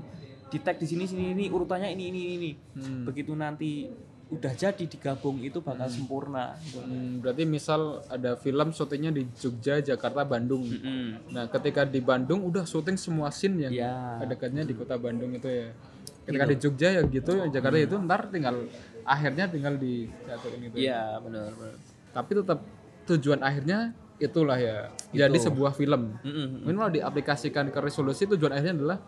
[0.47, 3.03] di tag di sini sini ini urutannya ini ini ini Hmm.
[3.05, 3.87] begitu nanti
[4.29, 6.79] udah jadi digabung itu bakal sempurna gitu.
[6.81, 10.63] Hmm, berarti misal ada film syutingnya di Jogja, Jakarta, Bandung.
[10.63, 11.35] Mm-mm.
[11.35, 14.23] Nah, ketika di Bandung udah syuting semua scene yang Ya.
[14.25, 15.75] dekatnya di kota Bandung itu ya.
[16.23, 18.55] Ketika di Jogja ya gitu, yang Jakarta itu ntar tinggal
[19.05, 20.75] akhirnya tinggal di gitu.
[20.77, 21.77] Iya benar benar.
[22.11, 22.59] Tapi tetap
[23.07, 24.93] tujuan akhirnya itulah ya.
[25.11, 26.15] Jadi sebuah film.
[26.21, 26.69] Mm-mm.
[26.69, 28.99] Ini kalau diaplikasikan ke resolusi tujuan akhirnya adalah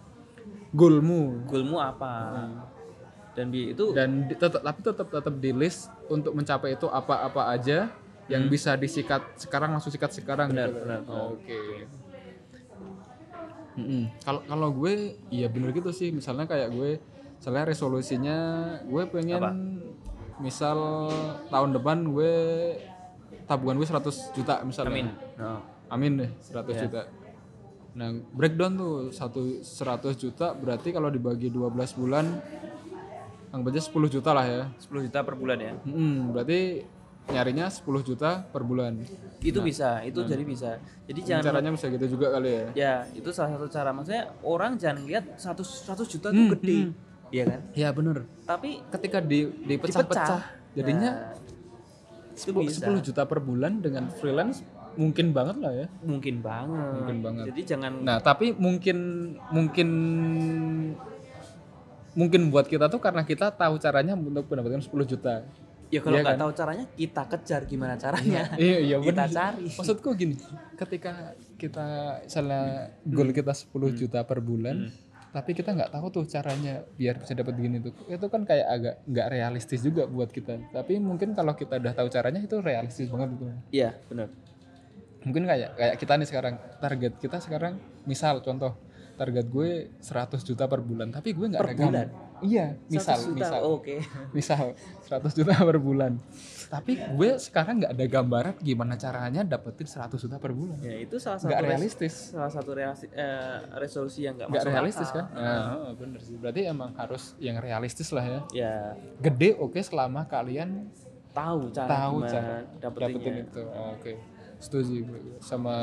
[0.72, 2.12] goalmu Goalmu apa?
[3.32, 7.48] Dan bi itu dan di- tetap tapi tetap tetap di list untuk mencapai itu apa-apa
[7.48, 7.88] aja
[8.28, 10.78] yang bisa disikat sekarang langsung sikat sekarang Benar, gitu.
[10.84, 11.60] benar, Oh, Oke.
[13.72, 14.04] Mm-mm.
[14.20, 17.00] Kalau kalau gue iya bener gitu sih misalnya kayak gue
[17.42, 18.38] misalnya resolusinya
[18.86, 19.50] gue pengen Apa?
[20.38, 21.10] misal
[21.50, 22.34] tahun depan gue
[23.50, 24.94] tabungan gue 100 juta misalnya.
[24.94, 25.08] Amin.
[25.34, 25.58] No.
[25.90, 27.02] Amin deh 100 juta.
[27.98, 32.30] Nah, breakdown tuh satu 100 juta berarti kalau dibagi 12 bulan
[33.50, 34.62] anggap aja 10 juta lah ya.
[34.78, 35.72] 10 juta per bulan ya?
[35.82, 36.86] Hmm, berarti
[37.26, 39.02] nyarinya 10 juta per bulan.
[39.42, 40.78] Itu bisa itu jadi bisa.
[41.10, 42.66] Jadi jangan caranya bisa gitu juga kali ya.
[42.78, 43.90] Ya itu salah satu cara.
[43.90, 46.78] Maksudnya orang jangan lihat 100 100 juta Hmm, itu gede
[47.32, 47.60] iya kan?
[47.72, 48.28] Ya bener.
[48.44, 50.40] Tapi ketika di dipecah-pecah
[50.76, 51.40] jadinya Nah,
[52.32, 52.86] itu 10, bisa.
[52.88, 54.64] 10 juta per bulan dengan freelance
[54.96, 55.86] mungkin banget lah ya.
[56.04, 56.92] Mungkin banget.
[57.00, 57.44] Mungkin banget.
[57.52, 58.98] jadi jangan Nah, tapi mungkin
[59.48, 59.88] mungkin
[62.12, 65.44] mungkin buat kita tuh karena kita tahu caranya untuk mendapatkan 10 juta.
[65.92, 66.44] ya kalau iya nggak kan?
[66.48, 68.48] tahu caranya kita kejar gimana caranya.
[68.56, 69.36] Iya, iya kita benar.
[69.36, 69.68] cari.
[69.76, 70.40] Maksudku gini,
[70.72, 71.86] ketika kita
[72.24, 74.88] misalnya goal kita 10 juta per bulan,
[75.32, 77.96] tapi kita nggak tahu tuh caranya biar bisa dapat begini tuh.
[78.06, 80.60] Itu kan kayak agak nggak realistis juga buat kita.
[80.70, 83.44] Tapi mungkin kalau kita udah tahu caranya itu realistis banget gitu.
[83.72, 84.28] iya benar
[85.22, 87.78] mungkin kayak kayak kita nih sekarang target kita sekarang
[88.10, 88.74] misal contoh
[89.14, 89.70] target gue
[90.02, 92.08] 100 juta per bulan tapi gue nggak Per ada bulan?
[92.42, 93.96] iya misal 100 juta, misal oke
[94.34, 94.64] misal
[95.06, 96.12] 100 juta per bulan
[96.72, 100.80] tapi gue sekarang nggak ada gambaran gimana caranya dapetin 100 juta per bulan.
[100.80, 102.14] Ya itu salah satu res- realistis.
[102.32, 105.20] salah satu reasi- eh, resolusi yang nggak nggak masuk realistis akal.
[105.20, 106.40] kan nah, bener sih.
[106.40, 108.40] Berarti emang harus yang realistis lah ya.
[108.56, 108.76] Ya.
[109.20, 110.88] Gede oke selama kalian
[111.36, 113.20] tahu cara tahu cara dapetinnya.
[113.20, 113.62] dapetin itu.
[113.68, 114.12] Oh, oke.
[114.56, 115.20] Setuju gue.
[115.44, 115.76] Sama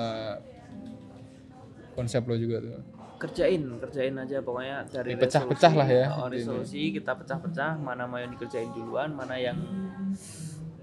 [1.93, 2.81] konsep lo juga tuh.
[3.21, 4.41] Kerjain kerjain aja.
[4.41, 7.77] Pokoknya dari Dipecah-pecah resolusi, lah ya, oh, resolusi kita pecah-pecah.
[7.77, 9.59] Mana mau yang dikerjain duluan mana yang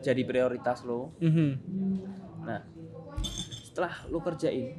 [0.07, 1.51] jadi prioritas lo Mhm.
[2.47, 2.63] nah
[3.67, 4.71] setelah lo kerjain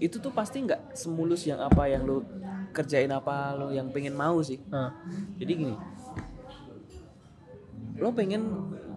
[0.00, 2.24] itu tuh pasti nggak semulus yang apa yang lo
[2.72, 4.90] kerjain apa lo yang pengen mau sih Ah.
[5.36, 5.76] jadi gini
[7.94, 8.42] lo pengen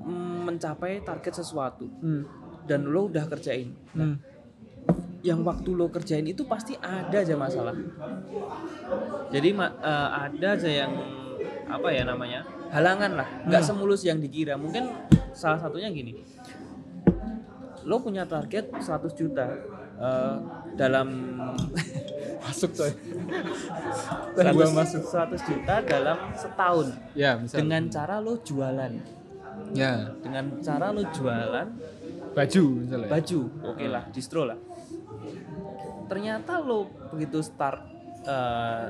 [0.07, 2.23] mm, mencapai target sesuatu Hmm.
[2.65, 4.17] dan lo udah kerjain Hmm.
[5.21, 7.75] yang waktu lo kerjain itu pasti ada aja masalah.
[9.27, 10.93] Jadi eh, ada aja yang
[11.67, 14.55] apa ya namanya halangan lah, nggak semulus yang dikira.
[14.59, 14.89] Mungkin
[15.31, 16.17] salah satunya gini,
[17.87, 19.45] lo punya target 100 juta
[19.99, 20.35] eh,
[20.75, 21.07] dalam
[22.43, 22.91] masuk coy.
[24.37, 25.01] 100, Gua masuk.
[25.01, 26.87] 100 juta dalam setahun.
[27.17, 27.65] Ya misal.
[27.65, 28.93] Dengan cara lo jualan,
[29.73, 30.13] ya.
[30.21, 31.67] Dengan cara lo jualan.
[32.37, 33.09] Baju misalnya.
[33.09, 34.59] Baju oke lah distro lah.
[36.05, 37.81] Ternyata lo begitu start
[38.27, 38.87] eh,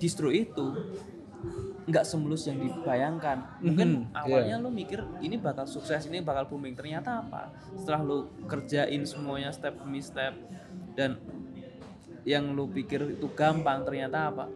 [0.00, 0.72] distro itu
[1.84, 3.60] nggak semulus yang dibayangkan.
[3.60, 6.72] Mungkin Mhm, awalnya lo mikir ini bakal sukses ini bakal booming.
[6.72, 7.52] Ternyata apa?
[7.76, 8.16] Setelah lo
[8.48, 10.32] kerjain semuanya step demi step
[10.96, 11.20] dan
[12.24, 14.48] yang lo pikir itu gampang ternyata apa?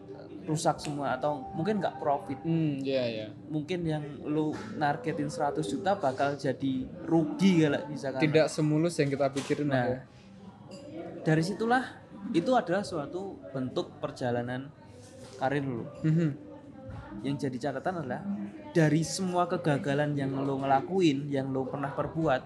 [0.49, 2.41] Rusak semua atau mungkin nggak profit.
[2.41, 8.49] Hmm ya ya mungkin yang lu nargetin 100 juta bakal jadi rugi kalau misalkan tidak
[8.49, 10.01] semulus yang kita pikirin Nah,
[11.21, 11.85] dari situlah
[12.33, 14.73] itu adalah suatu bentuk perjalanan
[15.37, 15.85] karir lu.
[16.01, 16.48] Mhm.
[17.25, 18.23] Yang jadi catatan adalah
[18.73, 22.42] dari semua kegagalan yang lo ngelakuin, yang lo pernah perbuat,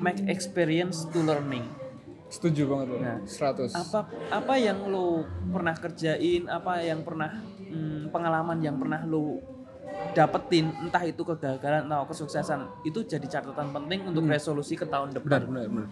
[0.00, 1.64] make experience to learning.
[2.26, 5.22] setuju banget loh Nah, 100 Apa apa yang lo
[5.54, 7.30] pernah kerjain, apa yang pernah
[7.70, 9.38] hmm, pengalaman yang pernah lo
[10.10, 15.22] dapetin, entah itu kegagalan atau kesuksesan, itu jadi catatan penting untuk resolusi ke tahun benar
[15.22, 15.40] depan.
[15.46, 15.88] benar benar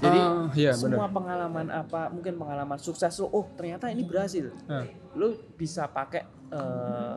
[0.00, 4.48] Jadi Ah, iya semua benar pengalaman apa mungkin pengalaman sukses lo oh ternyata ini berhasil.
[4.64, 7.16] Nah, lo bisa pakai eh,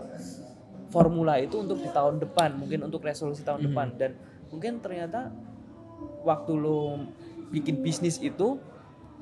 [0.92, 3.96] formula itu untuk di tahun depan mungkin untuk resolusi tahun depan.
[3.98, 4.12] Dan
[4.52, 5.32] mungkin ternyata
[6.28, 7.08] waktu lo
[7.50, 8.60] bikin bisnis itu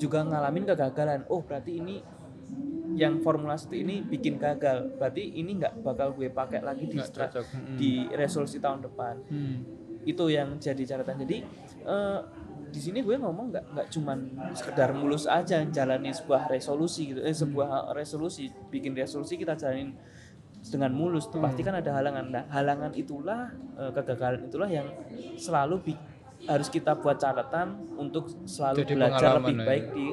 [0.02, 1.22] juga ngalamin kegagalan.
[1.30, 2.02] Oh berarti ini
[2.98, 4.98] yang formula satu ini bikin gagal.
[5.00, 7.46] Berarti ini nggak bakal gue pakai lagi di cocok.
[7.56, 7.78] Mm-mm.
[7.80, 9.16] di resolusi tahun depan.
[9.30, 9.58] Hmm.
[10.02, 11.14] itu yang jadi catatan.
[11.22, 11.46] Jadi
[11.86, 12.20] eh,
[12.72, 14.18] di sini gue ngomong nggak nggak cuman
[14.56, 17.20] sekedar mulus aja jalani sebuah resolusi gitu.
[17.22, 19.92] Eh sebuah resolusi bikin resolusi kita jalanin
[20.64, 21.28] dengan mulus.
[21.28, 22.26] Tuh pasti kan ada halangan.
[22.32, 24.88] Nah halangan itulah eh, kegagalan itulah yang
[25.36, 26.04] selalu bi-
[26.42, 29.66] harus kita buat catatan untuk selalu Jadi belajar lebih ya.
[29.68, 30.06] baik di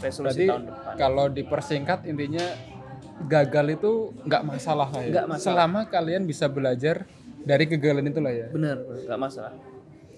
[0.00, 0.94] resolusi berarti tahun depan.
[0.96, 2.46] kalau dipersingkat intinya
[3.28, 3.92] gagal itu
[4.24, 5.26] nggak masalah lah ya.
[5.26, 5.36] Masalah.
[5.42, 7.04] selama kalian bisa belajar
[7.42, 8.46] dari kegagalan itu lah ya.
[8.48, 9.52] Bener nggak masalah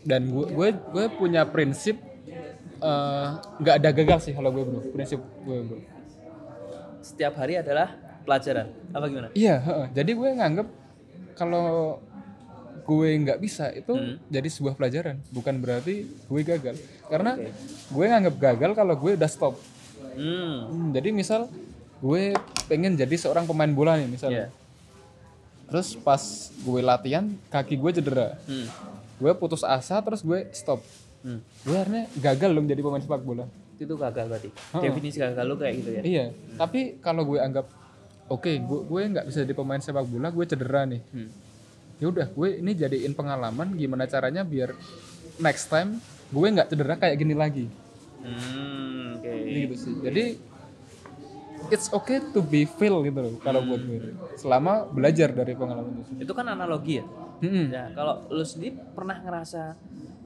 [0.05, 1.97] dan gue gue gue punya prinsip
[2.81, 3.29] eh,
[3.61, 4.81] nggak ada gagal sih kalau gue bro.
[4.93, 5.79] Prinsip gue bro.
[7.01, 7.93] Setiap hari adalah
[8.25, 8.69] pelajaran.
[8.93, 9.29] Apa gimana?
[9.33, 9.87] Iya heeh.
[9.93, 10.69] jadi gue nganggep
[11.37, 11.99] kalau
[12.81, 14.17] gue nggak bisa itu Hmm.
[14.29, 15.21] jadi sebuah pelajaran.
[15.31, 16.77] Bukan berarti gue gagal.
[17.07, 17.53] Karena Oke.
[17.93, 19.55] gue nganggep gagal kalau gue udah stop.
[20.17, 20.57] Hmm.
[20.67, 21.47] Hmm, jadi misal
[22.01, 22.33] gue
[22.65, 24.49] pengen jadi seorang pemain bola nih misalnya
[25.69, 26.19] terus pas
[26.51, 28.41] gue latihan kaki gue cedera.
[28.49, 28.67] Hmm
[29.21, 30.81] gue putus asa terus gue stop.
[31.21, 31.45] Hmm.
[31.63, 33.45] Gue akhirnya gagal dong jadi pemain sepak bola.
[33.77, 34.51] Itu gagal berarti.
[34.51, 34.83] Heeh.
[34.89, 36.03] definisi gagal lu kayak gitu ya?
[36.03, 36.25] Iya,
[36.57, 37.69] tapi kalau gue anggap
[38.33, 41.03] oke gue gue nggak bisa jadi pemain sepak bola gue cedera nih.
[41.13, 41.31] Hmm.
[42.01, 44.73] ya udah gue ini jadiin pengalaman gimana caranya biar
[45.37, 46.01] next time
[46.33, 47.69] gue nggak cedera kayak gini lagi.
[48.25, 49.21] Hmm.
[49.21, 49.95] Ini gitu sih.
[50.01, 50.25] Jadi
[51.69, 53.99] it's okay to be fail gitu loh kalau buat gue
[54.35, 57.05] selama belajar dari pengalaman itu Itu kan analogi ya.
[57.41, 57.67] Mm-mm.
[57.69, 59.77] Ya, kalau lu sendiri pernah ngerasa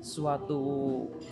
[0.01, 0.61] suatu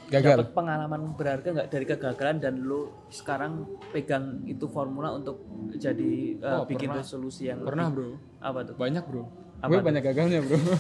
[0.09, 0.39] Gagal.
[0.39, 6.59] dapat pengalaman berharga nggak dari kegagalan dan lu sekarang pegang itu formula untuk jadi uh,
[6.59, 7.03] Oh, bikin pernah.
[7.03, 8.75] resolusi yang pernah lebih- bro apa tuh?
[8.75, 9.25] banyak bro
[9.59, 9.85] Apa gue tuh?
[9.85, 10.59] banyak gagalnya bro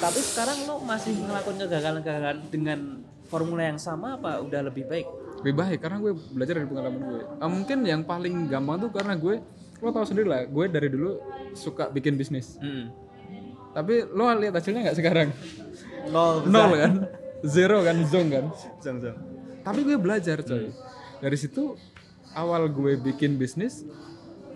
[0.00, 2.80] Tapi sekarang lu masih ngelakuin kegagalan-kegagalan dengan
[3.24, 5.04] formula yang sama apa udah lebih baik?
[5.40, 7.20] Lebih baik karena gue belajar dari pengalaman gue.
[7.36, 9.40] Ah, mungkin yang paling gampang tuh karena gue
[9.80, 11.16] lo tau sendiri lah gue dari dulu
[11.52, 12.60] suka bikin bisnis.
[12.60, 12.92] Hmm.
[13.70, 15.28] tapi lo lihat hasilnya nggak sekarang?
[16.10, 16.92] Nol, nol kan?
[17.40, 17.96] Zero kan?
[18.04, 18.44] Zong kan?
[18.78, 19.16] Zong, zong.
[19.62, 20.68] tapi gue belajar coy.
[21.20, 21.78] Dari situ
[22.32, 23.86] awal gue bikin bisnis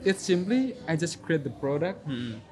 [0.03, 2.43] it's simply I just create the product Hmm.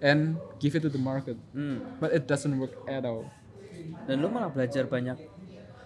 [0.00, 0.20] and
[0.58, 1.38] give it to the market.
[1.52, 1.84] Hmm.
[1.98, 3.28] but it doesn't work at all.
[4.08, 5.20] Dan lu malah belajar banyak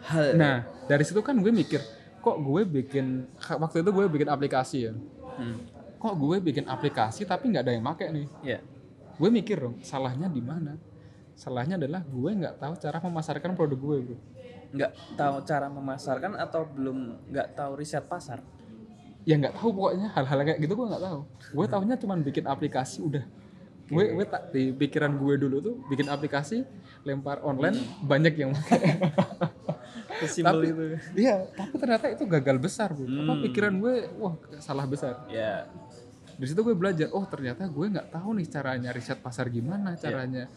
[0.09, 0.35] hal.
[0.35, 1.81] nah dari situ kan gue mikir
[2.23, 4.93] kok gue bikin waktu itu gue bikin aplikasi ya.
[5.33, 5.59] Hmm.
[5.99, 8.27] kok gue bikin aplikasi tapi nggak ada yang make nih?
[8.43, 8.59] Ya.
[9.19, 10.79] gue mikir dong salahnya di mana?
[11.33, 14.19] Salahnya adalah gue nggak tahu cara memasarkan produk gue bro
[14.73, 18.41] nggak tahu cara memasarkan atau belum nggak tahu riset pasar?
[19.23, 21.21] Ya nggak tahu pokoknya hal-hal kayak gitu gue nggak tahu.
[21.53, 23.25] Gue tahunya cuman bikin aplikasi udah.
[23.93, 26.65] Gue gue tak di pikiran gue dulu tuh bikin aplikasi
[27.05, 28.97] lempar online banyak yang pakai
[30.43, 30.85] Tapi- itu.
[31.17, 33.43] iya tapi ternyata itu gagal besar bro apa Hmm.
[33.43, 35.27] pikiran gue wah salah besar?
[35.29, 35.67] Ya
[36.33, 40.49] dari situ gue belajar oh ternyata gue nggak tahu nih caranya riset pasar gimana caranya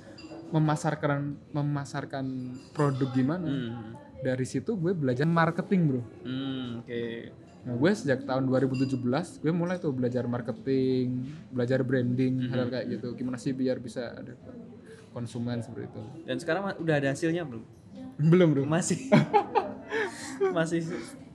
[0.48, 1.22] memasarkan
[1.52, 2.26] memasarkan
[2.72, 3.48] produk gimana.
[3.48, 3.94] Hmm.
[4.18, 6.02] dari situ gue belajar marketing bro.
[6.24, 7.04] Hmm, oke.
[7.62, 8.98] Nah, gue sejak tahun 2017
[9.38, 13.14] gue mulai tuh belajar marketing, belajar branding, hal kayak gitu.
[13.14, 14.34] Gimana sih biar bisa ada
[15.12, 16.02] konsumen seperti itu.
[16.24, 17.64] dan sekarang udah ada hasilnya belum
[18.18, 18.64] Belum, Bro.
[18.66, 19.12] masih
[20.58, 20.82] masih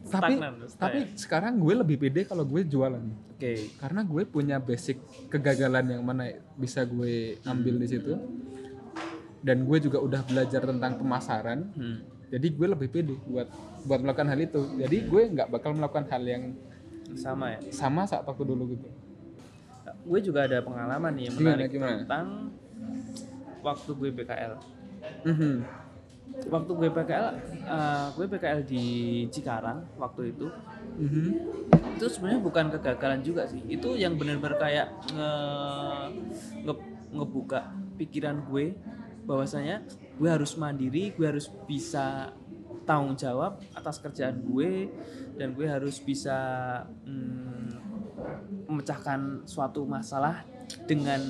[0.02, 2.98] Tapi stagnan tapi sekarang gue lebih pede kalau gue jualan.
[3.30, 8.18] oke Karena gue punya basic kegagalan yang mana bisa gue ambil di situ.
[9.40, 11.70] Dan gue juga udah belajar tentang pemasaran.
[11.70, 11.98] hmm.
[12.26, 13.46] Jadi gue lebih pede buat
[13.82, 14.60] buat melakukan hal itu.
[14.76, 16.44] Jadi gue nggak bakal melakukan hal yang
[17.10, 18.86] sama ya sama saat waktu dulu gitu.
[20.00, 21.96] gue juga ada pengalaman nih yang Gimana, menarik gimana?
[22.00, 22.26] tentang
[23.60, 24.54] waktu gue PKL
[25.24, 25.54] Mhm.
[26.46, 27.26] Waktu gue PKL
[27.60, 28.84] eh, gue PKL di
[29.28, 30.46] Cikarang waktu itu
[30.90, 31.28] Mhm.
[31.96, 35.32] itu sebenarnya bukan kegagalan juga sih itu yang benar-benar kayak nge,
[36.60, 37.60] nge- ngebuka
[37.96, 38.76] pikiran gue
[39.24, 39.80] bahwasanya
[40.16, 42.34] gue harus mandiri gue harus bisa
[42.84, 44.90] tanggung jawab atas kerjaan gue
[45.36, 46.36] dan gue harus bisa
[47.06, 47.68] mm,
[48.66, 50.42] memecahkan suatu masalah
[50.84, 51.20] dengan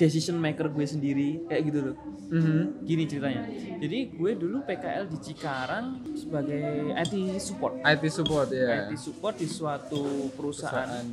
[0.00, 2.86] decision maker gue sendiri kayak gitu loh Mhm.
[2.86, 3.42] gini ceritanya
[3.76, 6.62] jadi gue dulu PKL di Cikarang sebagai
[6.94, 8.86] IT support IT support ya.
[8.86, 11.06] IT support di suatu perusahaan Perusahaan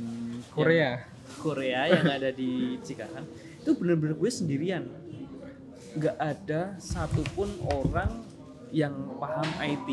[0.48, 0.90] Korea.
[1.36, 3.26] Korea yang ada di Cikarang
[3.58, 4.86] itu bener-bener gue sendirian
[5.90, 8.22] nggak ada satupun orang
[8.70, 9.88] yang paham IT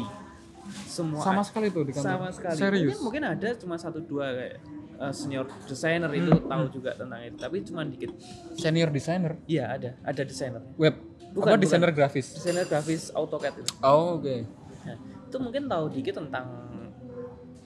[0.86, 2.05] semua Sama sekali tuh di kantor.
[2.08, 2.81] sama sekali Serius.
[2.93, 4.58] mungkin mungkin ada cuma satu dua kayak
[4.97, 8.12] uh, senior designer itu Hmm, tahu juga tentang itu tapi cuma dikit
[8.53, 10.95] Senior designer iya ada ada desainer web.
[11.31, 12.31] Bukan, apa desainer grafis?
[12.31, 14.36] desainer grafis AutoCAD itu Oh, oke.
[14.81, 16.47] Nah, itu mungkin tahu dikit tentang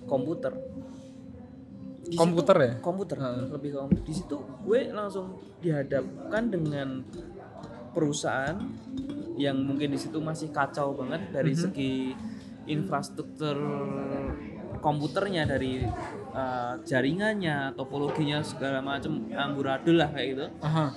[0.03, 0.53] komputer
[2.01, 2.71] Di situ- Komputer ya?
[2.79, 3.45] komputer Heeh.
[3.47, 5.27] lebih ke komputer di situ gue langsung
[5.59, 7.05] dihadapkan dengan
[7.89, 8.57] perusahaan
[9.35, 11.59] yang mungkin di situ masih kacau banget dari Mhm.
[11.59, 11.93] segi
[12.65, 13.57] infrastruktur
[14.79, 15.83] komputernya dari
[16.31, 20.45] uh, jaringannya topologinya segala macam amburadul lah kayak gitu.
[20.63, 20.87] Aha.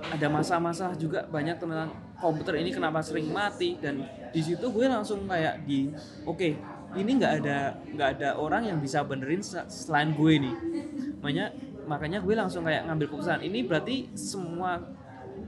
[0.00, 4.00] ada masalah-masalah juga banyak tentang komputer ini kenapa sering mati dan
[4.32, 5.92] di situ gue langsung kayak di
[6.24, 6.56] oke
[6.96, 10.54] ini nggak ada nggak ada orang yang bisa benerin se- selain gue nih.
[11.20, 11.46] Makanya
[11.84, 14.80] makanya gue langsung kayak ngambil keputusan ini berarti semua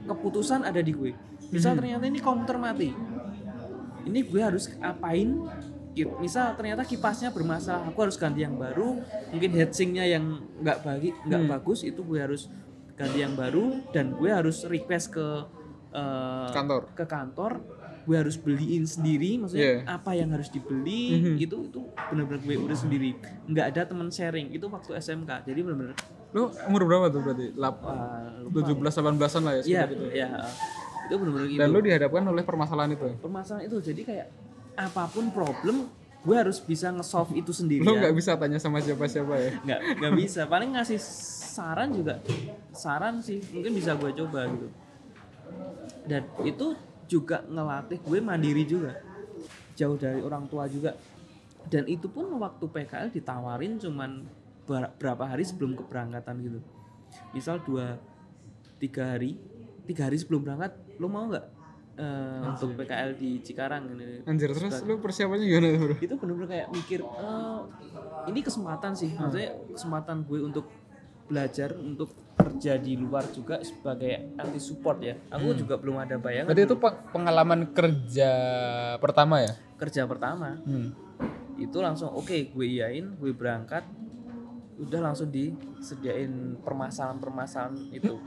[0.05, 1.17] keputusan ada di gue.
[1.49, 2.93] Misal ternyata ini komputer mati
[4.03, 5.47] ini gue harus apain
[5.95, 8.97] misal ternyata kipasnya bermasalah aku harus ganti yang baru
[9.29, 10.25] mungkin heatsinknya yang
[10.59, 11.51] nggak bagi nggak Hmm.
[11.51, 12.49] bagus itu gue harus
[12.93, 15.27] ganti yang baru dan gue harus request ke
[15.91, 16.89] eh, Kantor.
[16.95, 17.53] ke kantor
[18.03, 19.95] gue harus beliin sendiri maksudnya Yeah.
[19.95, 21.37] apa yang harus dibeli Mhm.
[21.39, 23.11] itu itu benar-benar gue udah sendiri
[23.47, 25.95] nggak ada teman sharing itu waktu SMK jadi benar-benar
[26.33, 27.53] Lu umur berapa tuh berarti?
[27.53, 27.77] Wah,
[28.41, 28.65] lupa.
[28.65, 28.81] 17
[29.21, 30.05] 18-an lah ya Iya, sekitar itu.
[30.11, 30.29] iya.
[31.03, 33.09] itu benar-benar gitu Dan lu dihadapkan oleh permasalahan itu.
[33.19, 34.27] permasalahan itu jadi kayak
[34.73, 35.89] apa pun problem
[36.23, 39.51] gue harus bisa nge-solve itu sendiri Lo nggak bisa tanya sama siapa-siapa ya?
[39.59, 40.47] nggak nggak bisa.
[40.47, 40.99] Paling ngasih
[41.51, 42.23] saran juga.
[42.71, 44.71] Saran sih mungkin bisa gue coba gitu.
[46.07, 49.03] Dan itu juga ngelatih gue mandiri juga.
[49.75, 50.95] Jauh dari orang tua juga.
[51.67, 54.23] Dan itu pun waktu PKL ditawarin cuman
[54.63, 56.61] ber- berapa hari sebelum keberangkatan gitu.
[57.35, 57.99] Misal dua
[58.79, 59.35] tiga hari.
[59.83, 61.62] Tiga hari sebelum berangkat lo mau nggak
[61.95, 64.25] eh, untuk PKL di Cikarang ini.
[64.25, 65.95] Anjir terus lu persiapannya gimana bro?
[66.07, 67.61] itu bener-bener kayak mikir "Eh,
[68.29, 69.11] ini kesempatan sih.
[69.13, 70.67] Maksudnya kesempatan gue untuk
[71.27, 75.15] belajar untuk kerja di luar juga sebagai anti support ya.
[75.31, 78.31] Aku juga belum ada bayangan Berarti itu peng- pengalaman kerja
[78.99, 79.53] pertama ya?
[79.79, 80.59] kerja pertama.
[80.63, 80.95] Hmm.
[81.53, 83.87] itu langsung oke gue iyain gue berangkat.
[84.81, 88.19] Udah langsung disediain permasalahan-permasalahan itu.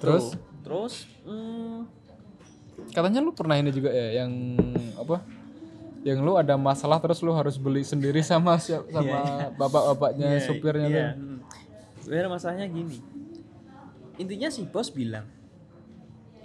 [0.00, 0.32] Terus?
[0.32, 0.40] Tuh.
[0.66, 1.86] Terus hmm,
[2.90, 4.30] katanya lu pernah ini juga ya yang
[4.98, 5.22] apa?
[6.06, 10.86] Yang lu ada masalah terus lu harus beli sendiri sama siap sama bapak-bapaknya Iya, supirnya
[10.86, 10.94] iya.
[10.94, 11.06] tuh.
[11.18, 11.38] Hmm.
[12.02, 12.98] Sebenarnya masalahnya gini.
[14.16, 15.26] Intinya si bos bilang,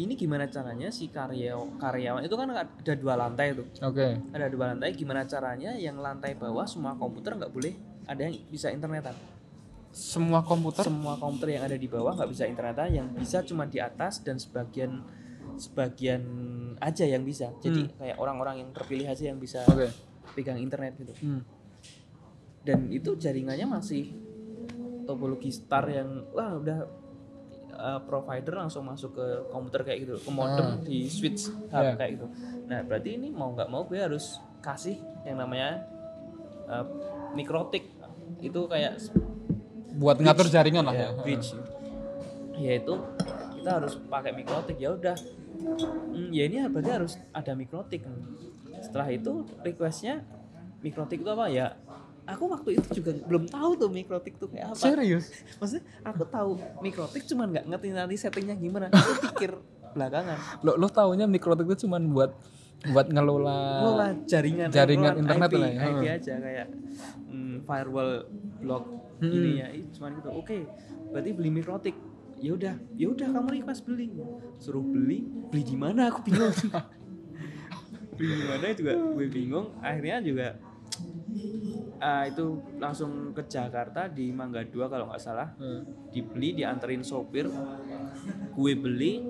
[0.01, 3.69] ini gimana caranya si karya karyawan itu kan ada dua lantai tuh.
[3.85, 4.17] Oke.
[4.33, 7.77] Ada dua lantai, gimana caranya yang lantai bawah semua komputer nggak boleh
[8.09, 9.13] ada yang bisa internetan.
[9.91, 13.77] Semua komputer Semua komputer yang ada di bawah nggak bisa internetan, yang bisa cuma di
[13.77, 15.03] atas dan sebagian
[15.55, 16.23] sebagian
[16.79, 17.51] aja yang bisa.
[17.59, 19.91] Jadi kayak orang-orang yang terpilih aja yang bisa Oke.
[20.31, 21.43] pegang internet gitu Hmm.
[22.61, 24.13] dan itu jaringannya masih
[25.03, 26.79] topologi star yang wah udah
[27.73, 31.97] uh, provider langsung masuk ke komputer kayak gitu ke modem di switch hub Yeah.
[31.97, 32.27] kayak gitu
[32.69, 34.93] nah berarti ini mau nggak mau gue harus kasih
[35.25, 35.83] yang namanya
[36.69, 36.85] uh,
[37.33, 37.89] mikrotik
[38.39, 39.01] itu kayak
[40.01, 41.21] Buat ngatur jaringan lah ya, ya.
[41.21, 41.53] bridge
[42.61, 42.93] yaitu
[43.57, 45.17] kita harus pakai mikrotik ya udah.
[46.13, 48.05] Hmm, ya ini berarti harus ada mikrotik.
[48.81, 50.25] Setelah itu requestnya
[50.81, 51.45] mikrotik itu apa?
[51.49, 51.77] Ya
[52.25, 54.81] aku waktu itu juga belum tahu tuh mikrotik tuh kayak apa.
[54.81, 55.29] Serius?
[55.59, 58.89] maksudnya aku tahu mikrotik cuman nggak ngerti nanti settingnya gimana.
[58.93, 59.57] Aku pikir
[59.93, 60.37] belakangan.
[60.65, 62.31] Lo lo taunya mikrotik itu cuman buat
[62.81, 65.81] buat ngelola Ngelola jaringan jaringan internet IP, lah ya.
[65.85, 66.67] IP aja kayak
[67.29, 68.25] hmm, firewall
[68.57, 69.53] block Hmm.
[69.53, 70.29] ya Ih, cuman gitu.
[70.33, 70.65] Oke
[71.13, 71.95] berarti beli mikrotik
[72.41, 74.09] ya udah ya udah kamu request beli.
[74.57, 75.21] Suruh beli
[75.53, 76.09] beli di mana?
[76.09, 76.51] Aku bingung.
[78.11, 79.67] Beli di mana juga gue bingung.
[79.81, 80.47] Akhirnya juga
[82.01, 85.53] ah, itu langsung ke Jakarta di Mangga 2 kalau nggak salah.
[85.57, 85.85] Hmm.
[86.11, 87.49] dibeli dianterin sopir.
[88.53, 89.25] Gue beli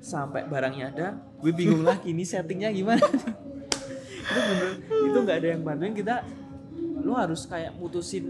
[0.00, 1.08] sampai barangnya ada.
[1.40, 3.00] Gue bingung lagi ini settingnya gimana.
[4.24, 4.70] Itu bener
[5.04, 5.92] itu nggak ada yang bantuin.
[5.92, 6.24] Kita
[7.04, 8.24] lo harus kayak mutusin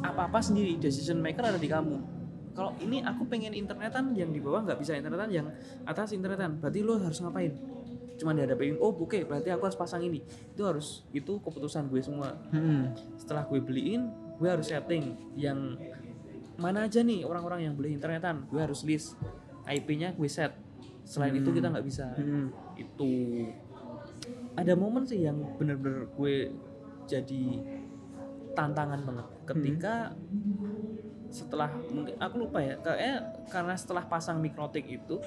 [0.00, 1.96] apa apa sendiri decision maker ada di kamu.
[2.56, 5.46] Kalau ini aku pengen internetan yang di bawah nggak bisa internetan yang
[5.86, 6.58] atas internetan.
[6.58, 7.54] Berarti lo harus ngapain?
[8.18, 10.24] Cuma dihadapin oh oke berarti aku harus pasang ini.
[10.56, 12.34] Itu harus itu keputusan gue semua.
[12.50, 12.90] Hmm.
[13.14, 15.78] setelah gue beliin gue harus setting yang
[16.58, 18.48] mana aja nih orang-orang yang beli internetan.
[18.50, 19.14] Gue harus list
[19.68, 20.56] IP-nya gue set.
[21.06, 22.10] Selain itu kita nggak bisa.
[22.18, 22.50] Hmm.
[22.74, 23.46] itu.
[24.58, 26.50] Ada momen sih yang bener-bener gue
[27.06, 27.42] jadi
[28.58, 29.94] tantangan banget ketika
[31.30, 33.14] setelah mungkin aku lupa ya kayaknya
[33.46, 35.22] karena setelah pasang mikrotik itu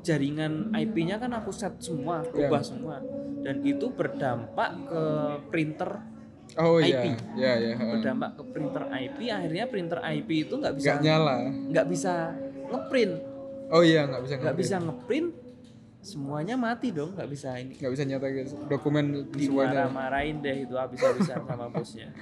[0.00, 3.02] jaringan IP-nya kan aku set semua ubah semua
[3.42, 5.02] dan itu berdampak ke
[5.50, 5.90] printer
[6.54, 6.78] Oh.
[6.78, 7.10] IP.
[7.34, 7.74] Iya iya.
[7.74, 7.90] heeh.
[7.98, 11.36] berdampak ke printer IP akhirnya printer IP itu nggak bisa Nggak nyala.
[11.74, 12.14] nggak bisa
[12.70, 13.14] ngeprint
[13.66, 15.28] Oh iya nggak bisa nggak bisa ngeprint
[16.06, 17.74] semuanya mati dong nggak bisa ini.
[17.74, 18.52] Nggak bisa nyata guys.
[18.70, 19.90] Dokumen semuanya.
[19.90, 22.14] dimarah-marahin deh itu habis-habisan sama bosnya.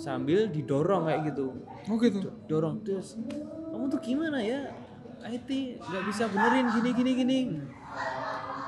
[0.00, 1.52] Sambil didorong kayak gitu.
[1.92, 2.32] Oh gitu.
[2.48, 3.20] dorong terus
[3.68, 4.72] kamu tuh gimana ya?
[5.22, 7.38] IT nggak bisa benerin gini gini gini.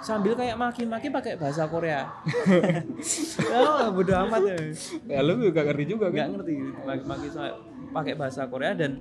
[0.05, 2.05] Sambil kayak maki-maki pakai bahasa Korea.
[3.55, 4.57] Oh bodo amat ya.
[5.09, 6.33] Ya lu juga ngerti juga nggak kan?
[6.37, 6.55] ngerti.
[6.85, 7.27] Maki-maki
[7.97, 9.01] pakai bahasa Korea dan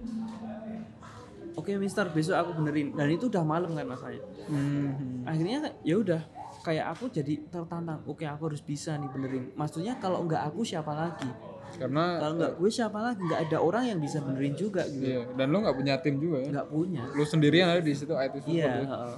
[1.54, 2.94] oke Mister besok aku benerin.
[2.94, 5.24] Dan itu udah malam kan masanya Hmm.
[5.24, 6.22] akhirnya ya udah
[6.62, 8.04] kayak aku jadi tertantang.
[8.04, 9.52] Oke aku harus bisa nih benerin.
[9.56, 11.28] Maksudnya kalau nggak aku siapa lagi?
[11.74, 13.22] Karena kalau nggak gue siapa lagi?
[13.26, 15.04] Nggak ada orang yang bisa benerin juga gitu.
[15.04, 16.50] Iya dan lu nggak punya tim juga ya.
[16.54, 17.04] nggak punya.
[17.12, 18.54] Lu sendirian ada di situ IT support.
[18.54, 19.18] iya ya.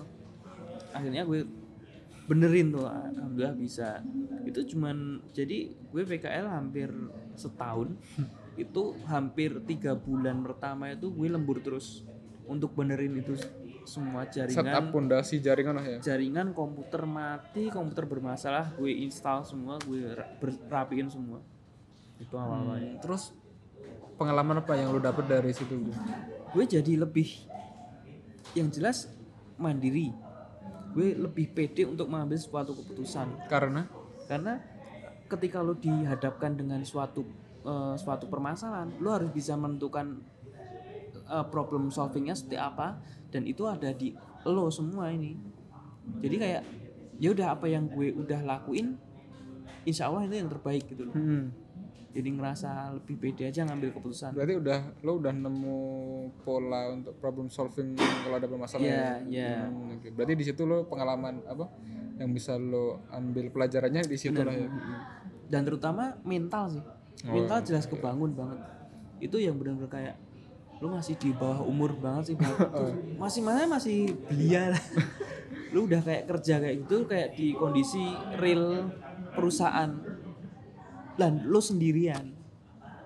[0.96, 1.44] akhirnya gue
[2.26, 4.00] benerin tuh alhamdulillah bisa.
[4.48, 6.90] Itu cuman jadi gue PKL hampir
[7.36, 7.94] setahun.
[8.56, 12.08] Itu hampir tiga bulan pertama itu gue lembur terus
[12.46, 13.38] untuk benerin itu
[13.86, 15.98] semua Setup jaringan pondasi jaringan lah ya.
[16.02, 20.10] jaringan komputer mati komputer bermasalah gue install semua gue
[20.70, 21.39] rapiin semua.
[22.18, 23.36] Itu awal awalnya Terus
[24.18, 25.91] pengalaman apa yang lu dapet dari situ?
[26.50, 27.28] Gue jadi lebih
[28.58, 29.12] yang jelas
[29.60, 30.10] mandiri.
[30.96, 33.52] Gue lebih pede untuk mengambil suatu keputusan.
[33.52, 33.86] Karena?
[34.26, 34.58] Karena
[35.28, 37.26] ketika lo dihadapkan dengan suatu
[37.66, 40.22] eh, suatu permasalahan lo harus bisa menentukan
[41.26, 43.00] eh, problem solvingnya seperti apa
[43.30, 44.14] dan itu ada di
[44.46, 45.36] lo semua ini.
[46.22, 46.64] Jadi kayak
[47.18, 48.94] ya udah apa yang gue udah lakuin
[49.86, 51.16] insya Allah itu yang terbaik gitu loh.
[52.16, 54.32] Jadi ngerasa lebih pede aja ngambil keputusan.
[54.32, 55.80] Berarti udah lo udah nemu
[56.48, 59.56] pola untuk problem solving kalau ada permasalahan Iya, iya.
[59.68, 60.08] Hmm, oke.
[60.16, 61.68] berarti di situ lo pengalaman apa
[62.16, 64.72] yang bisa lo ambil pelajarannya di situ lah ya?
[65.52, 66.84] Dan terutama mental sih.
[67.28, 68.64] Oh, mental jelas kebangun banget.
[69.20, 70.16] Itu yang benar-benar kayak
[70.80, 72.36] lu masih di bawah umur banget sih
[73.24, 74.84] masih mana masih belia lah.
[75.74, 78.00] Lu udah kayak kerja kayak gitu kayak di kondisi
[78.40, 78.88] real
[79.36, 79.92] perusahaan.
[81.16, 82.32] Dan lu sendirian.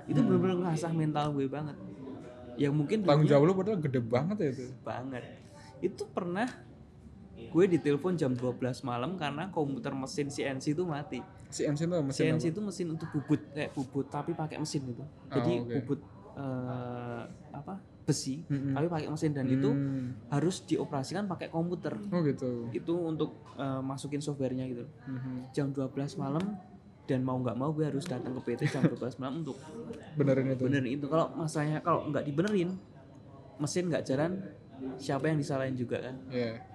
[0.06, 1.74] Itu benar-benar ngasah mental gue banget.
[2.62, 4.66] Yang mungkin tanggung jawab lo padahal gede banget ya itu.
[4.86, 5.24] Banget.
[5.82, 6.46] Itu pernah
[7.40, 11.26] gue ditelepon jam 12 malam karena komputer mesin CNC itu mati.
[11.50, 15.02] CNC itu mesin CNC itu mesin untuk bubut kayak bubut tapi pakai mesin itu.
[15.34, 15.74] Jadi Oh, oke.
[15.82, 16.00] bubut
[16.40, 17.22] eh,
[17.52, 18.74] apa besi Mm-mm.
[18.74, 19.54] tapi pakai mesin dan apa?
[19.54, 20.08] itu Hmm.
[20.30, 21.94] harus dioperasikan pakai komputer.
[21.94, 24.86] oh gitu Itu untuk eh, masukin softwarenya gitu.
[25.06, 25.52] Mhm.
[25.52, 26.42] Jam 12 malam
[27.06, 29.58] dan mau nggak mau gue harus datang ke PT jam 12 malam untuk
[30.16, 31.06] benerin itu benerin itu.
[31.06, 32.78] Kalau masalahnya kalau nggak dibenerin
[33.58, 34.32] mesin nggak jalan
[34.96, 36.16] siapa yang disalahin juga kan?
[36.30, 36.66] Iya.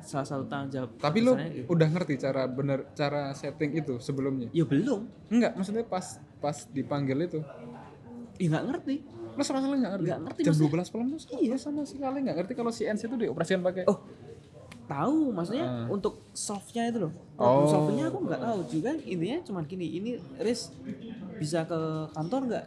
[0.00, 0.90] Salah satu tanggung jawab.
[0.96, 1.68] tapi lo gitu.
[1.68, 6.04] udah ngerti cara bener cara setting itu sebelumnya ya belum, enggak maksudnya pas
[6.36, 7.40] pas dipanggil itu
[8.40, 8.96] ya nggak ngerti.
[9.30, 10.06] lo sama sekali nggak ngerti.
[10.06, 13.16] Nggak ngerti, jam maksudnya- 12 malam sama, lo sama sekali nggak ngerti kalau CNC itu
[13.16, 13.98] dioperasikan pakai Oh,
[14.84, 15.86] tahu maksudnya Ah.
[15.86, 17.12] untuk softnya itu loh.
[17.32, 17.70] Problem Oh.
[17.70, 18.90] softnya aku nggak tahu juga.
[18.98, 20.74] Intinya cuma gini ini Riz
[21.36, 21.78] bisa ke
[22.10, 22.66] kantor nggak?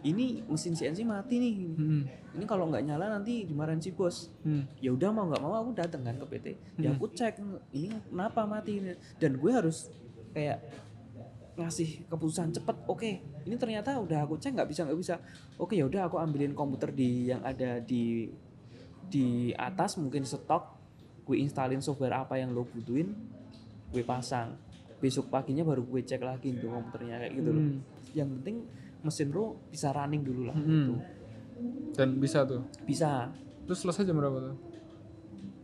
[0.00, 1.54] Ini mesin CNC mati nih.
[1.74, 2.02] Hmm.
[2.30, 4.30] ini kalau nggak nyala nanti dimarahin si bos.
[4.40, 4.62] Hmm.
[4.78, 6.46] ya udah mau nggak mau aku datang kan ke PT
[6.78, 7.42] ya aku cek
[7.72, 8.78] ini kenapa mati
[9.18, 9.90] dan gue harus
[10.30, 10.62] kayak
[11.56, 13.10] ngasih keputusan cepet oke
[13.42, 15.14] ini ternyata udah aku cek nggak bisa nggak bisa
[15.56, 18.28] oke ya udah aku ambilin komputer di yang ada di
[19.02, 20.76] di atas mungkin stok
[21.22, 23.14] gue instalin software apa yang lo butuhin
[23.88, 24.54] gue pasang
[24.96, 27.78] besok paginya baru gue cek lagi tuh komputernya kayak gitu loh Hmm.
[28.12, 28.56] yang penting
[29.00, 30.66] mesin lo bisa running dulu lah Hmm.
[30.66, 30.94] gitu.
[31.92, 33.28] dan bisa tuh bisa
[33.64, 34.56] terus selesai jam berapa tuh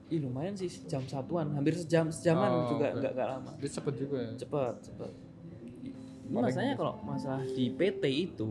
[0.07, 3.51] Ih lumayan sih jam satuan, hampir sejam sejaman Oh, juga nggak nggak lama.
[3.59, 5.11] dia cepet juga ya Cepet cepet.
[6.27, 8.49] Masalahnya kalau masalah di PT itu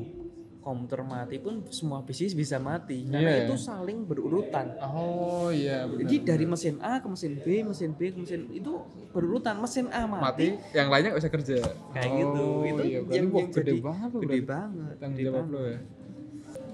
[0.60, 3.46] komputer mati pun semua bisnis bisa mati karena Iya.
[3.46, 4.74] itu saling berurutan.
[4.82, 8.74] oh iya benar Jadi dari mesin A ke mesin B, mesin B ke mesin itu
[9.12, 9.62] berurutan.
[9.62, 11.56] Mesin A mati, mati yang lainnya nggak bisa kerja
[11.92, 12.46] kayak oh, gitu.
[12.66, 13.00] Itu iya.
[13.14, 14.94] yang, yang gede banget gede banget.
[14.98, 15.54] tanggung gede jawab banget.
[15.54, 15.80] lo ya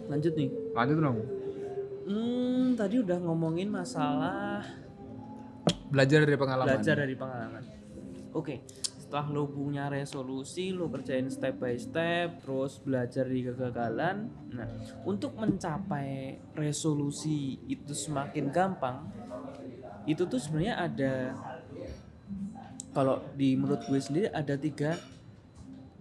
[0.08, 0.50] Lanjut nih.
[0.72, 1.20] lanjut dong
[2.02, 4.66] Hmm, tadi udah ngomongin masalah
[5.88, 7.64] belajar dari pengalaman belajar dari pengalaman.
[8.32, 8.64] Oke,
[9.12, 14.32] setelah lo punya resolusi, lo kerjain step by step, terus belajar dari kegagalan.
[14.56, 14.72] Nah,
[15.04, 19.12] untuk mencapai resolusi itu semakin gampang,
[20.08, 21.36] itu tuh sebenarnya ada
[22.96, 24.96] kalau di menurut gue sendiri ada tiga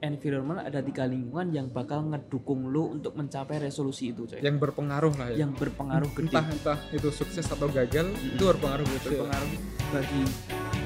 [0.06, 4.38] environment, ada tiga lingkungan yang bakal ngedukung lo untuk mencapai resolusi itu, coy.
[4.38, 8.86] yang berpengaruh lah ya Yang berpengaruh gede entah entah itu sukses atau gagal itu berpengaruh
[8.86, 9.50] gitu berpengaruh
[9.90, 10.22] bagi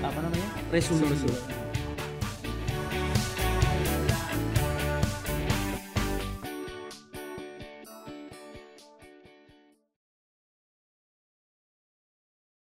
[0.01, 1.64] apa namanya resolusi Resolusi.